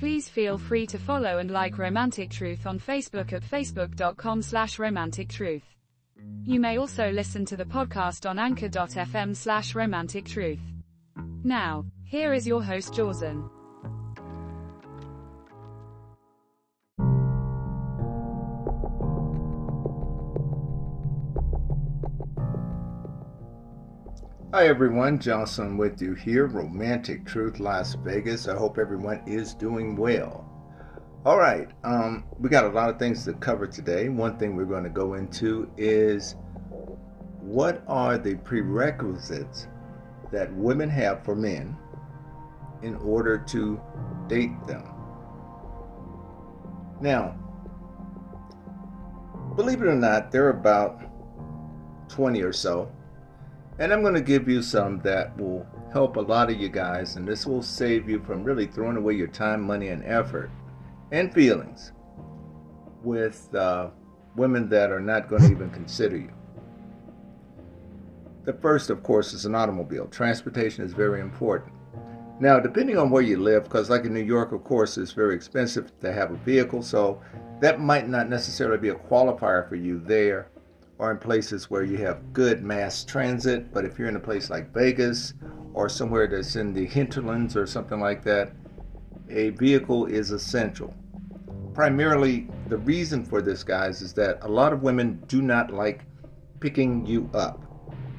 [0.00, 5.28] Please feel free to follow and like Romantic Truth on Facebook at facebook.com slash romantic
[5.28, 5.76] truth.
[6.42, 10.62] You may also listen to the podcast on anchor.fm slash romantic truth.
[11.44, 13.50] Now, here is your host Jawson.
[24.52, 28.48] Hi everyone, Johnson with you here, Romantic Truth Las Vegas.
[28.48, 30.44] I hope everyone is doing well.
[31.24, 34.08] All right, um, we got a lot of things to cover today.
[34.08, 36.34] One thing we're going to go into is
[37.38, 39.68] what are the prerequisites
[40.32, 41.76] that women have for men
[42.82, 43.80] in order to
[44.26, 44.82] date them.
[47.00, 47.38] Now,
[49.54, 51.02] believe it or not, there are about
[52.08, 52.90] 20 or so
[53.80, 57.16] and I'm going to give you some that will help a lot of you guys,
[57.16, 60.50] and this will save you from really throwing away your time, money, and effort
[61.12, 61.92] and feelings
[63.02, 63.88] with uh,
[64.36, 66.30] women that are not going to even consider you.
[68.44, 70.06] The first, of course, is an automobile.
[70.08, 71.72] Transportation is very important.
[72.38, 75.34] Now, depending on where you live, because like in New York, of course, it's very
[75.34, 77.22] expensive to have a vehicle, so
[77.60, 80.50] that might not necessarily be a qualifier for you there
[81.00, 83.72] or in places where you have good mass transit.
[83.72, 85.32] But if you're in a place like Vegas
[85.72, 88.52] or somewhere that's in the hinterlands or something like that,
[89.30, 90.94] a vehicle is essential.
[91.72, 96.04] Primarily, the reason for this, guys, is that a lot of women do not like
[96.60, 97.62] picking you up.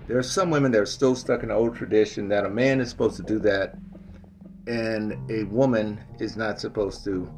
[0.07, 2.81] There are some women that are still stuck in the old tradition that a man
[2.81, 3.75] is supposed to do that
[4.65, 7.31] and a woman is not supposed to,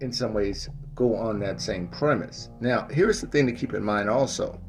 [0.00, 2.50] in some ways, go on that same premise.
[2.60, 4.60] Now, here's the thing to keep in mind also.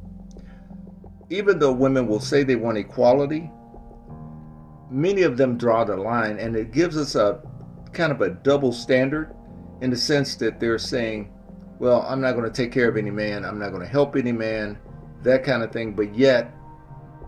[1.32, 3.50] Even though women will say they want equality,
[4.92, 7.42] many of them draw the line, and it gives us a
[7.94, 9.36] kind of a double standard
[9.82, 11.34] in the sense that they're saying,
[11.80, 14.16] well, I'm not going to take care of any man, I'm not going to help
[14.16, 14.78] any man,
[15.24, 16.54] that kind of thing, but yet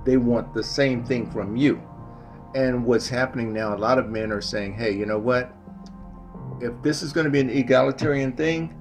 [0.06, 1.82] they want the same thing from you.
[2.54, 5.52] And what's happening now, a lot of men are saying, hey, you know what?
[6.60, 8.78] If this is going to be an egalitarian thing,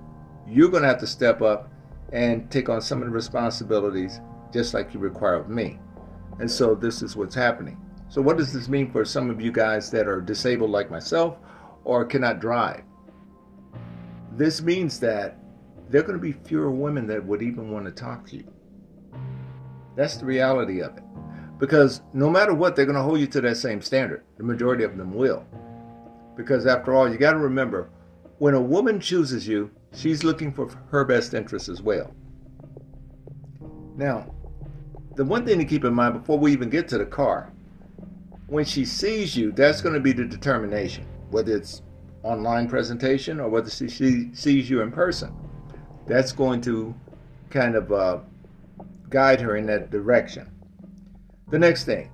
[0.50, 1.70] you're going to have to step up
[2.12, 4.20] and take on some of the responsibilities
[4.52, 5.78] just like you require of me.
[6.40, 7.78] And so this is what's happening.
[8.08, 11.38] So, what does this mean for some of you guys that are disabled like myself
[11.84, 12.82] or cannot drive?
[14.32, 15.38] This means that
[15.88, 18.52] there are going to be fewer women that would even want to talk to you.
[19.94, 21.04] That's the reality of it.
[21.58, 24.24] Because no matter what, they're going to hold you to that same standard.
[24.38, 25.46] The majority of them will.
[26.36, 27.90] Because after all, you got to remember
[28.38, 32.14] when a woman chooses you, she's looking for her best interest as well.
[33.96, 34.34] Now,
[35.16, 37.52] the one thing to keep in mind before we even get to the car,
[38.46, 41.82] when she sees you, that's going to be the determination, whether it's
[42.22, 45.34] online presentation or whether she sees you in person.
[46.06, 46.94] That's going to
[47.50, 48.18] kind of uh,
[49.08, 50.50] guide her in that direction.
[51.50, 52.10] The next thing,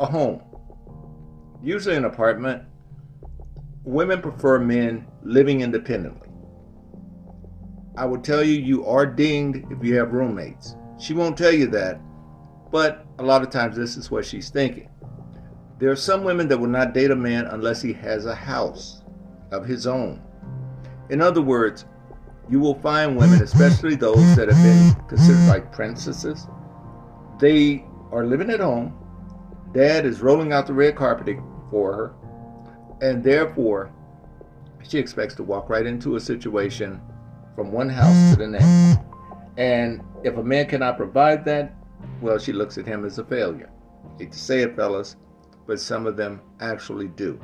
[0.00, 0.42] a home.
[1.62, 2.62] Usually an apartment.
[3.84, 6.27] Women prefer men living independently.
[7.98, 10.76] I will tell you, you are dinged if you have roommates.
[11.00, 12.00] She won't tell you that,
[12.70, 14.88] but a lot of times this is what she's thinking.
[15.80, 19.02] There are some women that will not date a man unless he has a house
[19.50, 20.22] of his own.
[21.10, 21.86] In other words,
[22.48, 26.46] you will find women, especially those that have been considered like princesses,
[27.40, 28.96] they are living at home.
[29.74, 32.14] Dad is rolling out the red carpeting for her,
[33.00, 33.90] and therefore
[34.88, 37.00] she expects to walk right into a situation
[37.58, 39.00] from one house to the next.
[39.56, 41.74] And if a man cannot provide that,
[42.20, 43.68] well, she looks at him as a failure.
[44.16, 45.16] Hate to say it, fellas,
[45.66, 47.40] but some of them actually do.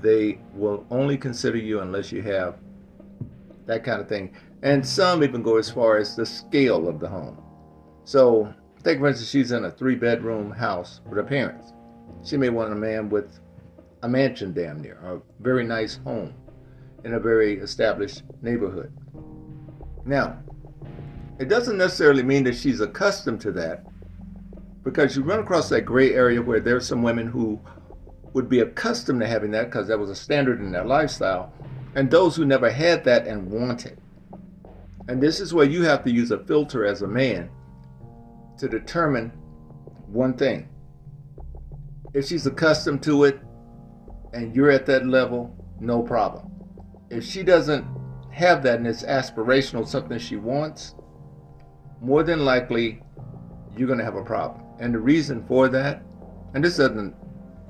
[0.00, 2.56] They will only consider you unless you have
[3.66, 4.34] that kind of thing.
[4.62, 7.38] And some even go as far as the scale of the home.
[8.04, 8.50] So,
[8.82, 11.74] take for instance, she's in a three bedroom house with her parents.
[12.24, 13.40] She may want a man with
[14.02, 16.32] a mansion damn near, a very nice home
[17.04, 18.90] in a very established neighborhood.
[20.06, 20.38] Now,
[21.38, 23.84] it doesn't necessarily mean that she's accustomed to that
[24.84, 27.58] because you run across that gray area where there's some women who
[28.34, 31.52] would be accustomed to having that because that was a standard in their lifestyle.
[31.96, 33.96] and those who never had that and want it.
[35.06, 37.48] And this is where you have to use a filter as a man
[38.58, 39.30] to determine
[40.08, 40.68] one thing.
[42.12, 43.40] If she's accustomed to it
[44.32, 46.50] and you're at that level, no problem.
[47.10, 47.86] If she doesn't
[48.34, 50.96] have that and it's aspirational, something she wants,
[52.00, 53.00] more than likely
[53.76, 54.60] you're going to have a problem.
[54.80, 56.02] And the reason for that,
[56.52, 57.14] and this doesn't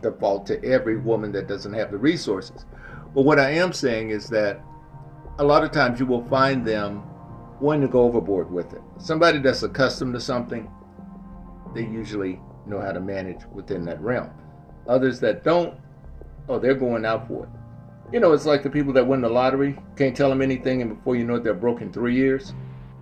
[0.03, 2.65] default to every woman that doesn't have the resources,
[3.15, 4.61] but what I am saying is that
[5.39, 7.03] a lot of times you will find them
[7.61, 8.81] wanting to go overboard with it.
[8.99, 10.71] Somebody that's accustomed to something,
[11.75, 14.31] they usually know how to manage within that realm.
[14.89, 15.79] Others that don't,
[16.49, 17.51] oh, they're going out for it.
[18.13, 20.97] You know, it's like the people that win the lottery, can't tell them anything, and
[20.97, 22.53] before you know it, they're broke in three years.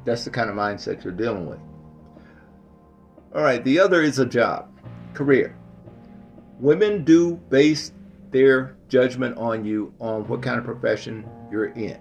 [0.04, 1.58] That's the kind of mindset you're dealing with.
[3.34, 4.68] All right, the other is a job,
[5.14, 5.56] career.
[6.58, 7.92] Women do base
[8.30, 11.98] their judgment on you on what kind of profession you're in.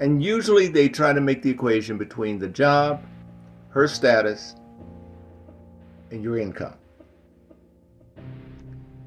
[0.00, 3.02] And usually they try to make the equation between the job,
[3.70, 4.56] her status,
[6.10, 6.74] and your income.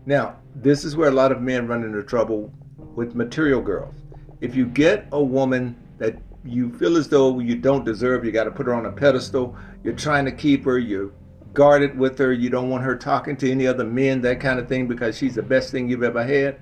[0.05, 2.51] Now, this is where a lot of men run into trouble
[2.99, 3.95] with material girls.
[4.41, 8.43] If you get a woman that you feel as though you don't deserve, you got
[8.43, 9.55] to put her on a pedestal,
[9.85, 11.11] you're trying to keep her, you're
[11.53, 14.67] guarded with her, you don't want her talking to any other men, that kind of
[14.67, 16.59] thing, because she's the best thing you've ever had.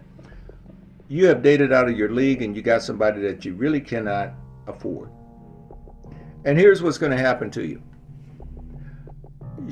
[1.08, 4.34] You have dated out of your league and you got somebody that you really cannot
[4.68, 5.10] afford.
[6.46, 7.82] And here's what's going to happen to you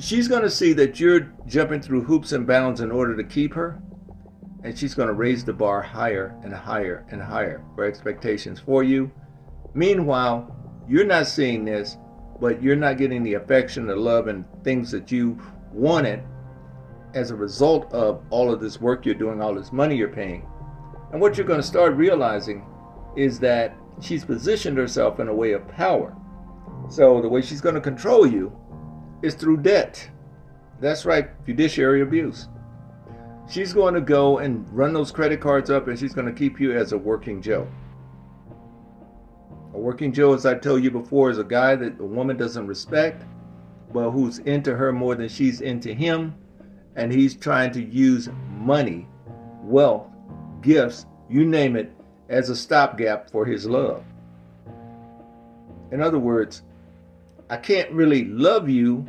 [0.00, 3.54] she's going to see that you're jumping through hoops and bounds in order to keep
[3.54, 3.80] her,
[4.66, 8.82] and she's going to raise the bar higher and higher and higher for expectations for
[8.82, 9.08] you.
[9.74, 10.52] Meanwhile,
[10.88, 11.96] you're not seeing this,
[12.40, 15.40] but you're not getting the affection, the love, and things that you
[15.70, 16.20] wanted
[17.14, 20.44] as a result of all of this work you're doing, all this money you're paying.
[21.12, 22.66] And what you're going to start realizing
[23.16, 26.12] is that she's positioned herself in a way of power.
[26.90, 28.52] So the way she's going to control you
[29.22, 30.10] is through debt.
[30.80, 32.48] That's right, fiduciary abuse.
[33.48, 36.60] She's going to go and run those credit cards up and she's going to keep
[36.60, 37.68] you as a working Joe.
[39.72, 42.66] A working Joe, as I told you before, is a guy that a woman doesn't
[42.66, 43.24] respect,
[43.92, 46.34] but who's into her more than she's into him.
[46.96, 49.06] And he's trying to use money,
[49.62, 50.06] wealth,
[50.62, 51.92] gifts, you name it,
[52.28, 54.02] as a stopgap for his love.
[55.92, 56.62] In other words,
[57.48, 59.06] I can't really love you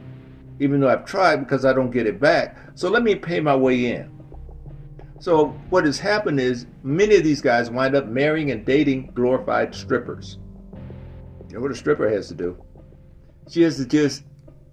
[0.60, 2.58] even though I've tried because I don't get it back.
[2.76, 4.17] So let me pay my way in.
[5.20, 9.74] So what has happened is many of these guys wind up marrying and dating glorified
[9.74, 10.38] strippers.
[11.50, 12.64] You know what a stripper has to do?
[13.50, 14.24] She has to just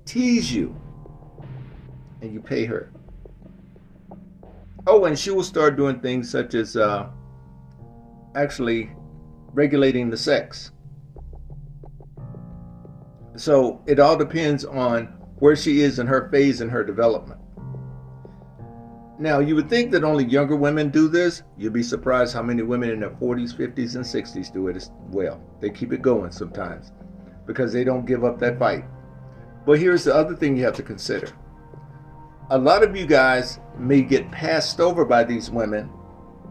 [0.04, 0.76] tease you
[2.20, 2.92] and you pay her.
[4.86, 7.08] Oh, and she will start doing things such as uh,
[8.34, 8.90] actually
[9.52, 10.72] regulating the sex.
[13.36, 15.06] So it all depends on
[15.38, 17.40] where she is in her phase in her development.
[19.24, 21.44] Now, you would think that only younger women do this.
[21.56, 24.90] You'd be surprised how many women in their 40s, 50s, and 60s do it as
[25.08, 25.40] well.
[25.62, 26.92] They keep it going sometimes
[27.46, 28.84] because they don't give up that fight.
[29.64, 31.28] But here's the other thing you have to consider
[32.50, 35.86] a lot of you guys may get passed over by these women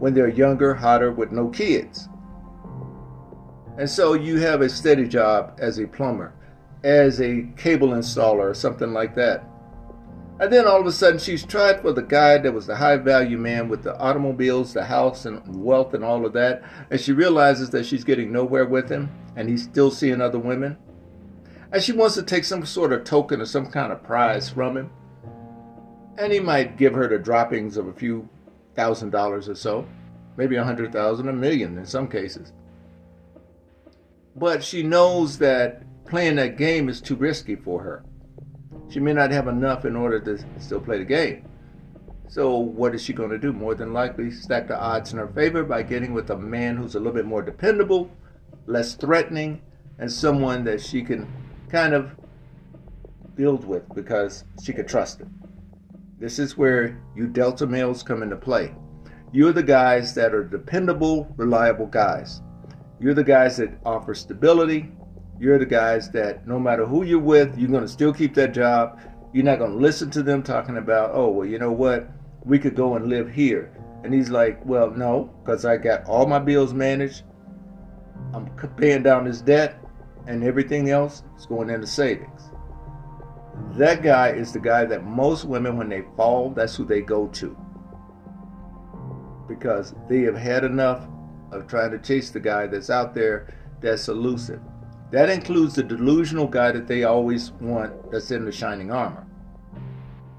[0.00, 2.08] when they're younger, hotter, with no kids.
[3.78, 6.34] And so you have a steady job as a plumber
[6.82, 9.44] as a cable installer or something like that.
[10.40, 12.96] And then all of a sudden, she's tried for the guy that was the high
[12.96, 16.62] value man with the automobiles, the house, and wealth, and all of that.
[16.90, 20.76] And she realizes that she's getting nowhere with him, and he's still seeing other women.
[21.70, 24.76] And she wants to take some sort of token or some kind of prize from
[24.76, 24.90] him.
[26.18, 28.28] And he might give her the droppings of a few
[28.74, 29.86] thousand dollars or so,
[30.36, 32.52] maybe a hundred thousand, a million in some cases.
[34.34, 38.04] But she knows that playing that game is too risky for her.
[38.88, 41.48] She may not have enough in order to still play the game.
[42.28, 43.52] So, what is she going to do?
[43.52, 46.94] More than likely, stack the odds in her favor by getting with a man who's
[46.94, 48.10] a little bit more dependable,
[48.66, 49.62] less threatening,
[49.98, 51.28] and someone that she can
[51.68, 52.10] kind of
[53.34, 55.32] build with because she could trust him.
[56.18, 58.74] This is where you Delta males come into play.
[59.32, 62.40] You're the guys that are dependable, reliable guys.
[63.00, 64.92] You're the guys that offer stability,
[65.38, 68.54] you're the guys that no matter who you're with, you're going to still keep that
[68.54, 69.00] job.
[69.32, 72.08] You're not going to listen to them talking about, oh, well, you know what?
[72.44, 73.76] We could go and live here.
[74.04, 77.22] And he's like, well, no, because I got all my bills managed.
[78.32, 79.82] I'm paying down this debt,
[80.26, 82.50] and everything else is going into savings.
[83.72, 87.28] That guy is the guy that most women, when they fall, that's who they go
[87.28, 87.56] to.
[89.48, 91.06] Because they have had enough
[91.50, 94.60] of trying to chase the guy that's out there that's elusive.
[95.14, 99.24] That includes the delusional guy that they always want that's in the shining armor.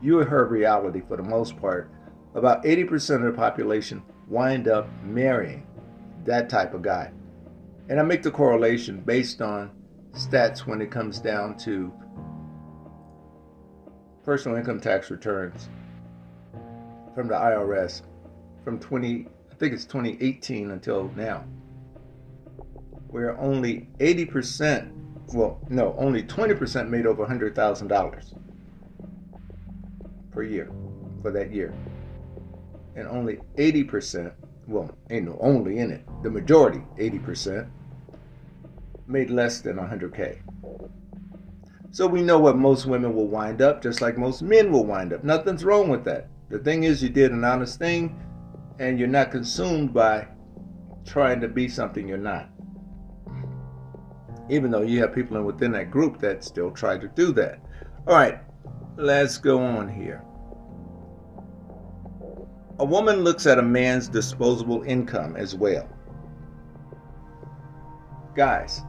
[0.01, 1.89] You heard reality for the most part.
[2.33, 5.65] About 80% of the population wind up marrying
[6.25, 7.09] that type of guy.
[7.87, 9.71] And I make the correlation based on
[10.11, 11.93] stats when it comes down to
[14.25, 15.69] personal income tax returns
[17.15, 18.01] from the IRS
[18.65, 21.45] from 20 I think it's 2018 until now
[23.15, 24.91] where only 80%
[25.33, 28.33] well no only 20% made over $100,000
[30.31, 30.69] per year
[31.21, 31.73] for that year
[32.97, 34.33] and only 80%
[34.67, 37.69] well ain't no only in it the majority 80%
[39.07, 40.41] made less than 100k
[41.91, 45.13] so we know what most women will wind up, just like most men will wind
[45.13, 45.23] up.
[45.23, 46.27] Nothing's wrong with that.
[46.49, 48.19] The thing is, you did an honest thing
[48.79, 50.27] and you're not consumed by
[51.05, 52.49] trying to be something you're not.
[54.49, 57.59] Even though you have people within that group that still try to do that.
[58.07, 58.39] All right,
[58.97, 60.23] let's go on here.
[62.79, 65.89] A woman looks at a man's disposable income as well.
[68.35, 68.81] Guys,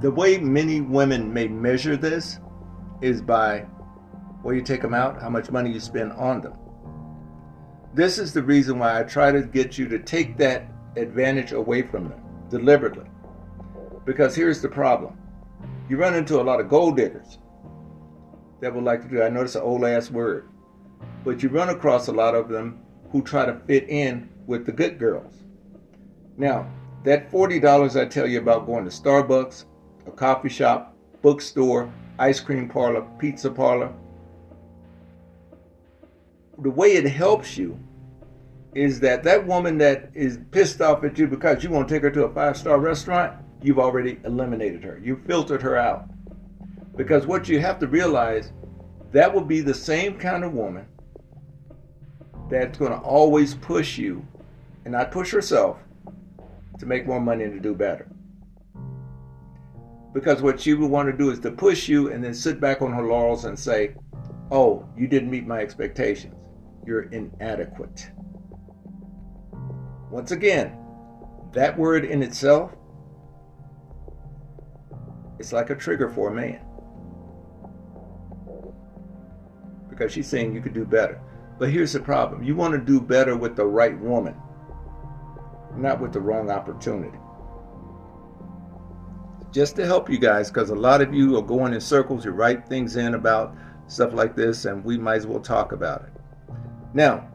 [0.00, 2.40] the way many women may measure this
[3.02, 3.60] is by
[4.42, 6.54] where you take them out, how much money you spend on them.
[7.94, 11.82] This is the reason why I try to get you to take that advantage away
[11.82, 13.11] from them deliberately.
[14.04, 15.18] Because here's the problem
[15.88, 17.38] you run into a lot of gold diggers
[18.60, 19.22] that would like to do.
[19.22, 20.48] I know it's an old ass word,
[21.24, 22.80] but you run across a lot of them
[23.10, 25.42] who try to fit in with the good girls.
[26.36, 26.70] Now,
[27.04, 29.64] that $40 I tell you about going to Starbucks,
[30.06, 33.92] a coffee shop, bookstore, ice cream parlor, pizza parlor.
[36.58, 37.78] The way it helps you
[38.74, 42.02] is that that woman that is pissed off at you because you want to take
[42.02, 45.00] her to a five star restaurant, you've already eliminated her.
[45.02, 46.06] You filtered her out.
[46.96, 48.52] Because what you have to realize,
[49.12, 50.86] that will be the same kind of woman
[52.50, 54.26] that's going to always push you
[54.84, 55.78] and not push herself
[56.78, 58.08] to make more money and to do better
[60.12, 62.82] because what she would want to do is to push you and then sit back
[62.82, 63.94] on her laurels and say,
[64.50, 66.34] Oh, you didn't meet my expectations.
[66.86, 68.10] You're inadequate.
[70.10, 70.76] Once again,
[71.52, 72.72] that word in itself,
[75.42, 76.60] it's like a trigger for a man.
[79.90, 81.20] Because she's saying you could do better.
[81.58, 84.36] But here's the problem you want to do better with the right woman,
[85.76, 87.18] not with the wrong opportunity
[89.52, 92.24] just to help you guys because a lot of you are going in circles.
[92.24, 93.54] You write things in about
[93.86, 96.12] stuff like this, and we might as well talk about it.
[96.94, 97.28] Now,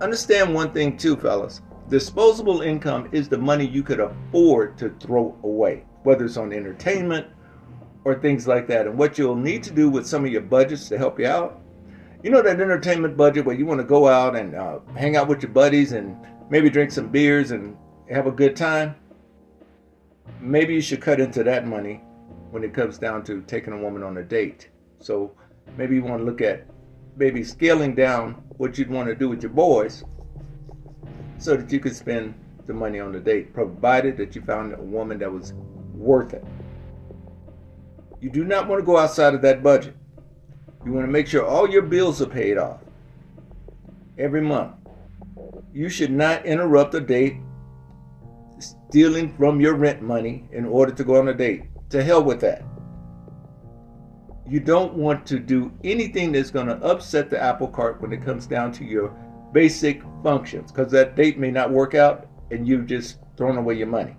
[0.00, 1.62] understand one thing too, fellas.
[1.88, 7.28] Disposable income is the money you could afford to throw away, whether it's on entertainment
[8.04, 8.86] or things like that.
[8.86, 11.60] And what you'll need to do with some of your budgets to help you out,
[12.22, 15.28] you know that entertainment budget where you want to go out and uh, hang out
[15.28, 16.16] with your buddies and
[16.50, 17.76] maybe drink some beers and
[18.10, 18.94] have a good time
[20.40, 22.00] maybe you should cut into that money
[22.50, 24.68] when it comes down to taking a woman on a date.
[24.98, 25.32] So
[25.76, 26.66] maybe you want to look at
[27.16, 30.04] maybe scaling down what you'd want to do with your boys
[31.38, 32.34] so that you could spend
[32.66, 35.52] the money on the date, provided that you found a woman that was
[35.94, 36.44] worth it.
[38.20, 39.96] You do not want to go outside of that budget.
[40.84, 42.80] You want to make sure all your bills are paid off
[44.18, 44.74] every month.
[45.72, 47.36] You should not interrupt a date
[48.58, 51.64] stealing from your rent money in order to go on a date.
[51.90, 52.62] To hell with that.
[54.46, 58.24] You don't want to do anything that's going to upset the apple cart when it
[58.24, 59.14] comes down to your
[59.52, 63.86] basic functions because that date may not work out and you've just thrown away your
[63.86, 64.16] money.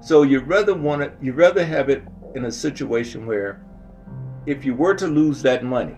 [0.00, 2.02] So you rather want it, you rather have it
[2.38, 3.60] in a situation where
[4.46, 5.96] if you were to lose that money,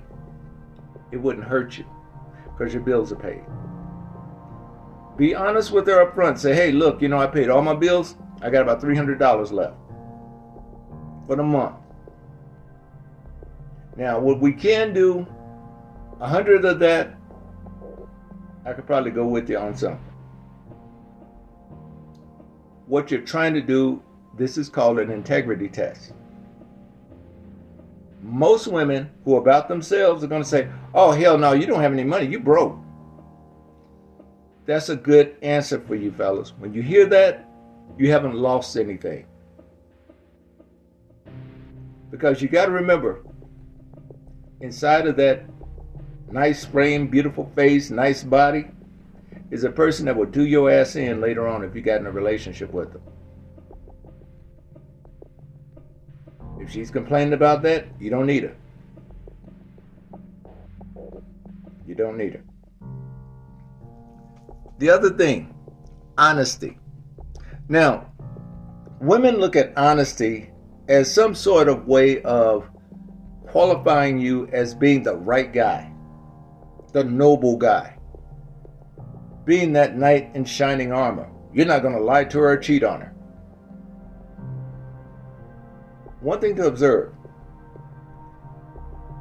[1.13, 1.85] it wouldn't hurt you
[2.47, 3.45] because your bills are paid.
[5.19, 6.39] Be honest with her up front.
[6.39, 8.17] Say, hey, look, you know, I paid all my bills.
[8.41, 9.77] I got about $300 left
[11.27, 11.77] for the month.
[13.97, 15.27] Now, what we can do,
[16.21, 17.17] a hundred of that,
[18.65, 20.01] I could probably go with you on something.
[22.87, 24.03] What you're trying to do,
[24.39, 26.15] this is called an integrity test.
[28.23, 31.81] Most women who are about themselves are going to say, oh, hell no, you don't
[31.81, 32.27] have any money.
[32.27, 32.79] You broke.
[34.67, 36.53] That's a good answer for you, fellas.
[36.59, 37.49] When you hear that,
[37.99, 39.27] you haven't lost anything.
[42.11, 43.23] Because you got to remember,
[44.61, 45.45] inside of that
[46.31, 48.67] nice frame, beautiful face, nice body,
[49.50, 52.07] is a person that will do your ass in later on if you got in
[52.07, 53.03] a relationship with them.
[56.61, 58.57] If she's complaining about that, you don't need her.
[61.87, 62.43] You don't need her.
[64.79, 65.55] The other thing,
[66.17, 66.79] honesty.
[67.69, 68.12] Now,
[69.00, 70.50] women look at honesty
[70.88, 72.69] as some sort of way of
[73.47, 75.90] qualifying you as being the right guy,
[76.93, 77.97] the noble guy,
[79.45, 81.29] being that knight in shining armor.
[81.52, 83.14] You're not going to lie to her or cheat on her.
[86.21, 87.15] One thing to observe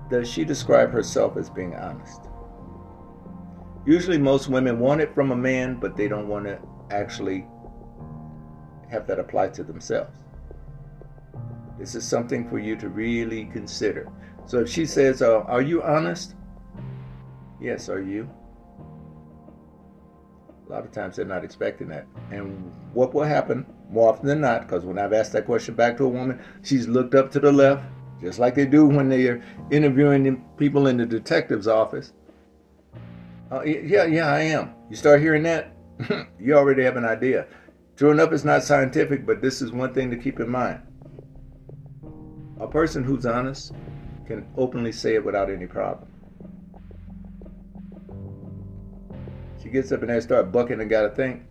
[0.10, 2.22] does she describe herself as being honest?
[3.86, 6.60] Usually, most women want it from a man, but they don't want to
[6.92, 7.48] actually
[8.92, 10.18] have that apply to themselves.
[11.78, 14.12] This is something for you to really consider.
[14.46, 16.36] So, if she says, uh, Are you honest?
[17.62, 18.30] Yes, are you?
[20.68, 22.06] A lot of times they're not expecting that.
[22.32, 25.98] And what will happen more often than not, because when I've asked that question back
[25.98, 27.84] to a woman, she's looked up to the left,
[28.22, 29.42] just like they do when they are
[29.72, 32.14] interviewing people in the detective's office.
[33.52, 34.74] Uh, yeah, yeah, I am.
[34.90, 35.74] You start hearing that,
[36.40, 37.48] you already have an idea.
[37.96, 40.82] True enough, it's not scientific, but this is one thing to keep in mind.
[42.60, 43.74] A person who's honest
[44.28, 46.08] can openly say it without any problem.
[49.62, 51.44] She gets up and there start bucking and got to think.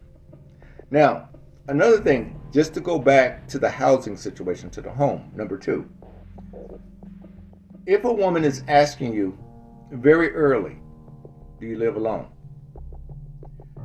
[0.91, 1.29] Now,
[1.69, 5.89] another thing, just to go back to the housing situation, to the home, number two.
[7.87, 9.39] If a woman is asking you
[9.93, 10.79] very early,
[11.61, 12.29] do you live alone?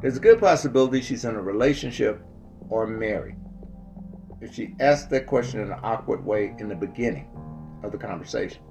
[0.01, 2.21] There's a good possibility she's in a relationship
[2.69, 3.37] or married.
[4.41, 7.29] If she asks that question in an awkward way in the beginning
[7.83, 8.61] of the conversation.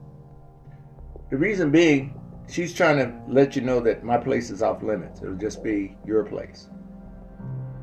[1.30, 5.22] The reason being, she's trying to let you know that my place is off limits.
[5.22, 6.68] It'll just be your place.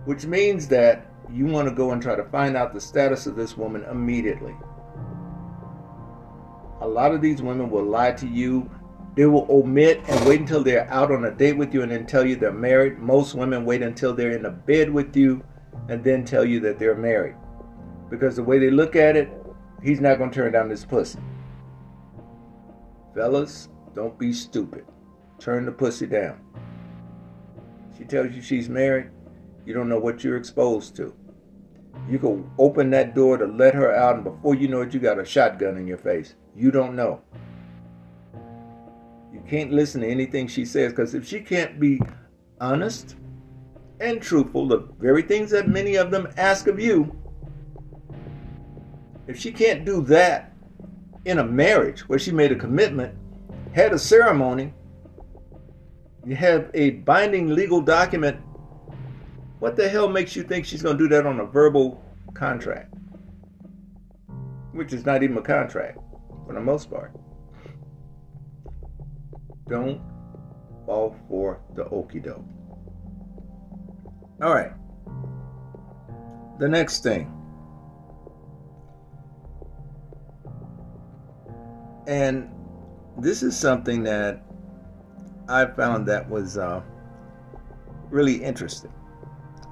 [0.05, 3.35] Which means that you want to go and try to find out the status of
[3.35, 4.55] this woman immediately.
[6.81, 8.69] A lot of these women will lie to you.
[9.15, 12.05] They will omit and wait until they're out on a date with you and then
[12.05, 12.99] tell you they're married.
[12.99, 15.43] Most women wait until they're in a bed with you
[15.89, 17.35] and then tell you that they're married.
[18.09, 19.29] Because the way they look at it,
[19.83, 21.19] he's not going to turn down this pussy.
[23.13, 24.85] Fellas, don't be stupid.
[25.39, 26.39] Turn the pussy down.
[27.97, 29.09] She tells you she's married,
[29.65, 31.13] you don't know what you're exposed to.
[32.07, 34.99] You can open that door to let her out, and before you know it, you
[34.99, 36.35] got a shotgun in your face.
[36.55, 37.21] You don't know.
[39.31, 42.01] You can't listen to anything she says because if she can't be
[42.59, 43.15] honest
[43.99, 47.15] and truthful, the very things that many of them ask of you,
[49.27, 50.53] if she can't do that
[51.25, 53.13] in a marriage where she made a commitment,
[53.73, 54.73] had a ceremony,
[56.25, 58.39] you have a binding legal document,
[59.59, 62.93] what the hell makes you think she's going to do that on a verbal contract?
[64.71, 65.99] Which is not even a contract
[66.45, 67.11] for the most part.
[69.67, 70.01] Don't
[70.85, 72.45] fall for the okey doke.
[74.41, 74.71] All right.
[76.59, 77.31] The next thing.
[82.07, 82.49] And
[83.17, 84.41] this is something that
[85.47, 86.81] I found that was uh,
[88.09, 88.91] really interesting.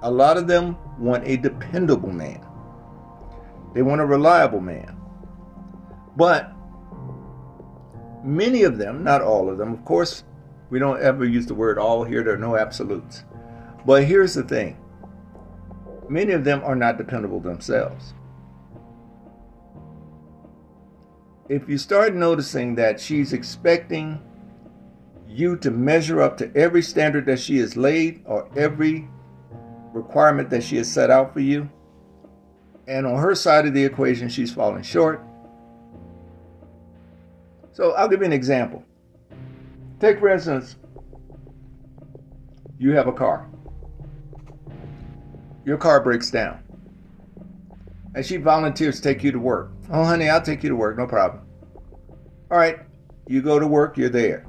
[0.01, 2.45] A lot of them want a dependable man,
[3.73, 4.95] they want a reliable man.
[6.15, 6.51] But
[8.23, 10.23] many of them, not all of them, of course,
[10.69, 13.23] we don't ever use the word all here, there are no absolutes.
[13.86, 14.77] But here's the thing
[16.10, 18.13] many of them are not dependable themselves.
[21.49, 24.19] if you start noticing that she's expecting
[25.27, 29.07] you to measure up to every standard that she has laid or every
[29.97, 31.69] requirement that she has set out for you,
[32.88, 35.21] and on her side of the equation, she's falling short.
[37.73, 38.83] So I'll give you an example.
[39.99, 40.77] Take, for instance,
[42.79, 43.47] you have a car.
[45.65, 46.63] Your car breaks down.
[48.15, 49.71] And she volunteers to take you to work.
[49.91, 51.43] Oh, honey, I'll take you to work, no problem.
[52.49, 52.79] All right,
[53.27, 54.45] you go to work, you're there.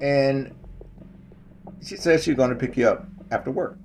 [0.00, 0.54] And
[1.82, 3.78] she says she's going to pick you up after work.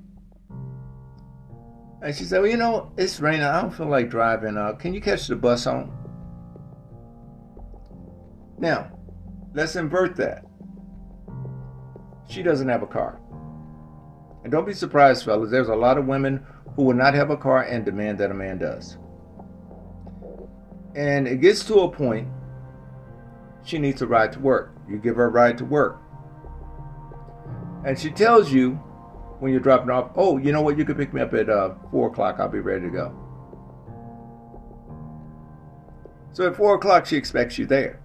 [2.01, 3.43] And she said, Well, you know, it's raining.
[3.43, 4.57] I don't feel like driving.
[4.57, 5.97] Uh, can you catch the bus home?
[8.57, 8.91] Now,
[9.53, 10.43] let's invert that.
[12.27, 13.19] She doesn't have a car.
[14.43, 17.37] And don't be surprised, fellas, there's a lot of women who will not have a
[17.37, 18.97] car and demand that a man does.
[20.95, 22.27] And it gets to a point
[23.63, 24.73] she needs a ride to work.
[24.89, 26.01] You give her a ride to work.
[27.85, 28.81] And she tells you
[29.41, 31.73] when you're dropping off, oh, you know what, you can pick me up at uh,
[31.89, 33.11] 4 o'clock, I'll be ready to go.
[36.31, 37.99] So at 4 o'clock, she expects you there.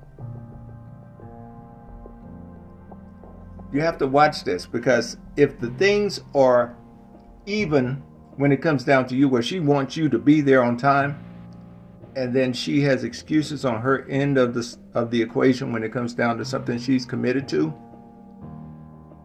[3.70, 6.74] You have to watch this because if the things are
[7.44, 8.02] even
[8.36, 11.22] when it comes down to you, where she wants you to be there on time,
[12.16, 15.92] and then she has excuses on her end of the of the equation when it
[15.92, 17.74] comes down to something she's committed to,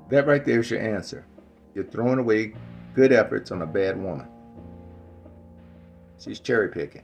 [0.10, 1.26] that right there is your answer.
[1.74, 2.54] You're throwing away
[2.94, 4.28] good efforts on a bad woman.
[6.20, 7.04] She's cherry picking.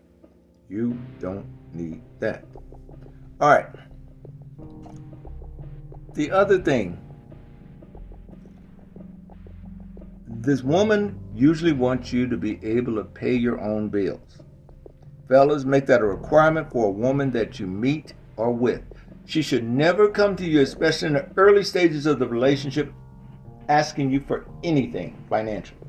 [0.70, 2.46] You don't need that.
[3.40, 3.68] All right.
[6.14, 7.00] The other thing
[10.28, 14.40] this woman usually wants you to be able to pay your own bills.
[15.28, 18.82] Fellas, make that a requirement for a woman that you meet or with.
[19.26, 22.94] She should never come to you, especially in the early stages of the relationship,
[23.70, 25.80] asking you for anything financially.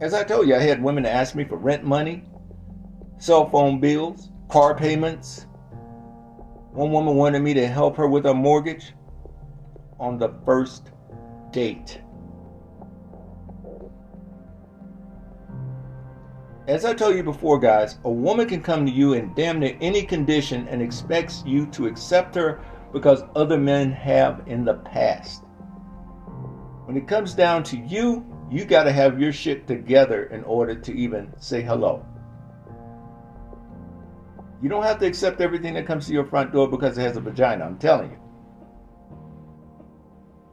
[0.00, 2.24] As I told you, I had women ask me for rent money,
[3.18, 5.46] cell phone bills, car payments.
[6.72, 8.92] One woman wanted me to help her with her mortgage
[10.00, 10.90] on the first
[11.52, 12.00] date.
[16.66, 19.76] As I told you before, guys, a woman can come to you in damn near
[19.80, 25.42] any condition and expects you to accept her because other men have in the past.
[26.86, 30.76] When it comes down to you, you got to have your shit together in order
[30.76, 32.06] to even say hello.
[34.62, 37.16] You don't have to accept everything that comes to your front door because it has
[37.16, 38.18] a vagina, I'm telling you.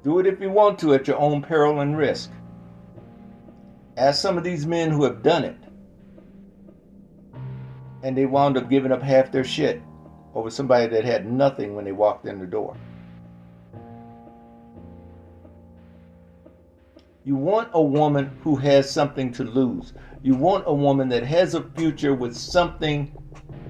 [0.04, 2.32] Do it if you want to at your own peril and risk.
[3.98, 5.58] Ask some of these men who have done it
[8.04, 9.80] and they wound up giving up half their shit
[10.34, 12.76] over somebody that had nothing when they walked in the door.
[17.24, 19.94] You want a woman who has something to lose.
[20.24, 23.16] You want a woman that has a future with something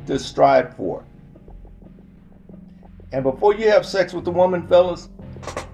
[0.08, 1.04] to strive for.
[3.12, 5.10] And before you have sex with the woman, fellas,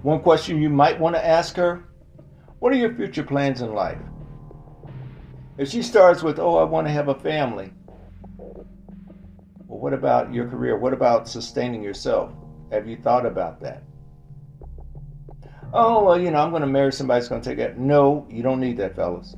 [0.02, 1.84] one question you might want to ask her
[2.60, 4.00] What are your future plans in life?
[5.60, 7.71] If she starts with, Oh, I want to have a family,
[9.79, 10.77] what about your career?
[10.77, 12.31] What about sustaining yourself?
[12.71, 13.83] Have you thought about that?
[15.73, 17.77] Oh, well, you know, I'm going to marry somebody that's going to take it.
[17.77, 19.35] No, you don't need that, fellas.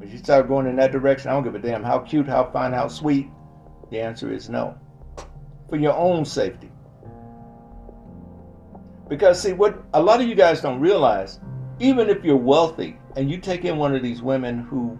[0.00, 2.50] If you start going in that direction, I don't give a damn how cute, how
[2.50, 3.28] fine, how sweet.
[3.90, 4.78] The answer is no.
[5.68, 6.70] For your own safety.
[9.08, 11.40] Because, see, what a lot of you guys don't realize,
[11.78, 14.98] even if you're wealthy and you take in one of these women who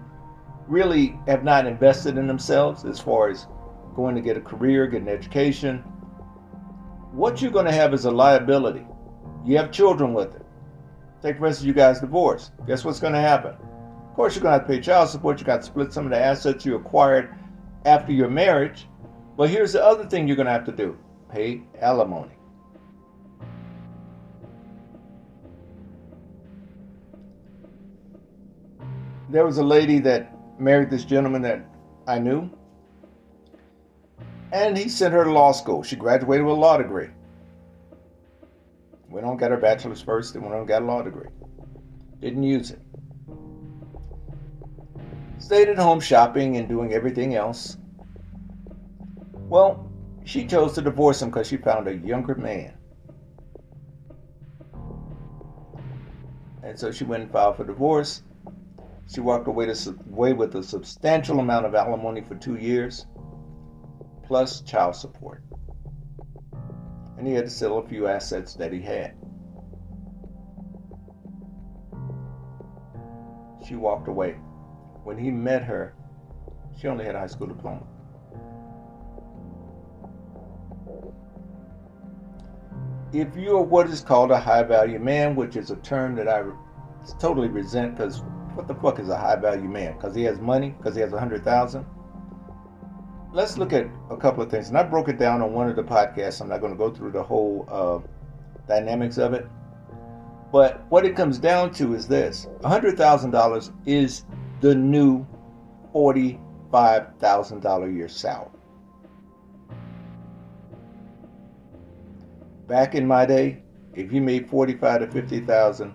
[0.66, 3.46] really have not invested in themselves as far as
[3.98, 5.78] going to get a career, get an education,
[7.10, 8.86] what you're going to have is a liability.
[9.44, 10.46] You have children with it.
[11.20, 12.52] Take for instance, you guys divorce.
[12.64, 13.54] Guess what's going to happen?
[13.54, 15.40] Of course, you're going to have to pay child support.
[15.40, 17.34] You got to split some of the assets you acquired
[17.86, 18.86] after your marriage.
[19.36, 20.96] But here's the other thing you're going to have to do
[21.32, 22.36] pay alimony.
[29.28, 31.68] There was a lady that married this gentleman that
[32.06, 32.48] I knew
[34.52, 35.82] and he sent her to law school.
[35.82, 37.08] She graduated with a law degree.
[39.08, 41.28] Went on, got her bachelor's first, then went on, got a law degree.
[42.20, 42.80] Didn't use it.
[45.38, 47.78] Stayed at home shopping and doing everything else.
[49.48, 49.90] Well,
[50.24, 52.74] she chose to divorce him because she found a younger man.
[56.62, 58.22] And so she went and filed for divorce.
[59.10, 63.06] She walked away, to, away with a substantial amount of alimony for two years
[64.28, 65.42] plus child support.
[67.16, 69.14] And he had to sell a few assets that he had.
[73.66, 74.32] She walked away.
[75.02, 75.94] When he met her,
[76.78, 77.82] she only had a high school diploma.
[83.14, 86.28] If you are what is called a high value man, which is a term that
[86.28, 86.44] I
[87.18, 88.20] totally resent because
[88.54, 89.94] what the fuck is a high value man?
[89.94, 90.74] Because he has money?
[90.76, 91.86] Because he has a hundred thousand?
[93.32, 94.68] Let's look at a couple of things.
[94.68, 96.40] And I broke it down on one of the podcasts.
[96.40, 98.00] I'm not going to go through the whole uh,
[98.66, 99.46] dynamics of it.
[100.50, 104.24] But what it comes down to is this $100,000 is
[104.60, 105.26] the new
[105.94, 108.50] $45,000 a year salary.
[112.66, 113.62] Back in my day,
[113.94, 115.94] if you made 45 to 50,000,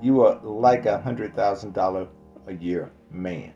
[0.00, 2.08] you were like a $100,000
[2.48, 3.54] a year man.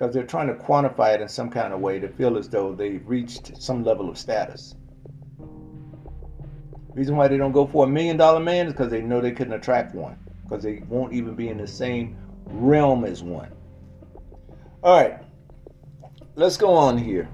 [0.00, 2.74] Because they're trying to quantify it in some kind of way to feel as though
[2.74, 4.74] they've reached some level of status.
[6.94, 9.30] Reason why they don't go for a million dollar man is because they know they
[9.30, 10.18] couldn't attract one.
[10.44, 13.52] Because they won't even be in the same realm as one.
[14.82, 15.18] All right,
[16.34, 17.28] let's go on here.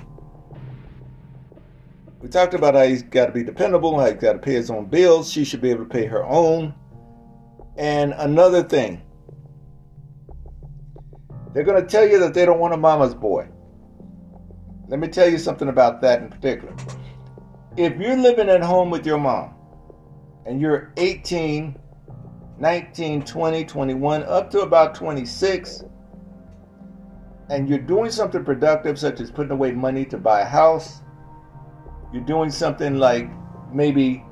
[2.21, 4.71] We talked about how he's got to be dependable, how he's got to pay his
[4.71, 5.31] own bills.
[5.31, 6.75] She should be able to pay her own.
[7.77, 9.03] And another thing,
[11.57, 13.49] they're going to tell you that they don't want a mama's boy.
[14.89, 16.77] Let me tell you something about that in particular.
[17.79, 19.55] If you're living at home with your mom
[20.45, 21.75] and you're 18,
[22.59, 25.85] 19, 20, 21, up to about 26,
[27.49, 31.01] and you're doing something productive, such as putting away money to buy a house,
[32.13, 33.31] you're doing something like
[33.73, 34.23] maybe,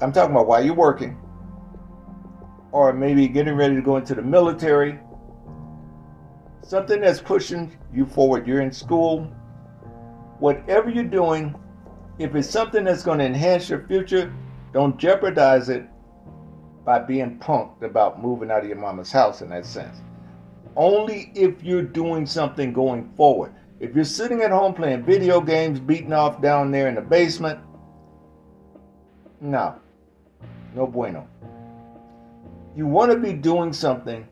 [0.00, 1.18] I'm talking about while you're working,
[2.70, 4.98] or maybe getting ready to go into the military,
[6.62, 8.46] something that's pushing you forward.
[8.46, 9.24] You're in school,
[10.38, 11.54] whatever you're doing,
[12.18, 14.32] if it's something that's going to enhance your future,
[14.72, 15.84] don't jeopardize it
[16.84, 19.98] by being punked about moving out of your mama's house in that sense.
[20.76, 23.54] Only if you're doing something going forward.
[23.80, 27.58] If you're sitting at home playing video games, beating off down there in the basement,
[29.40, 29.74] no,
[30.74, 31.28] no bueno.
[32.76, 34.26] You want to be doing something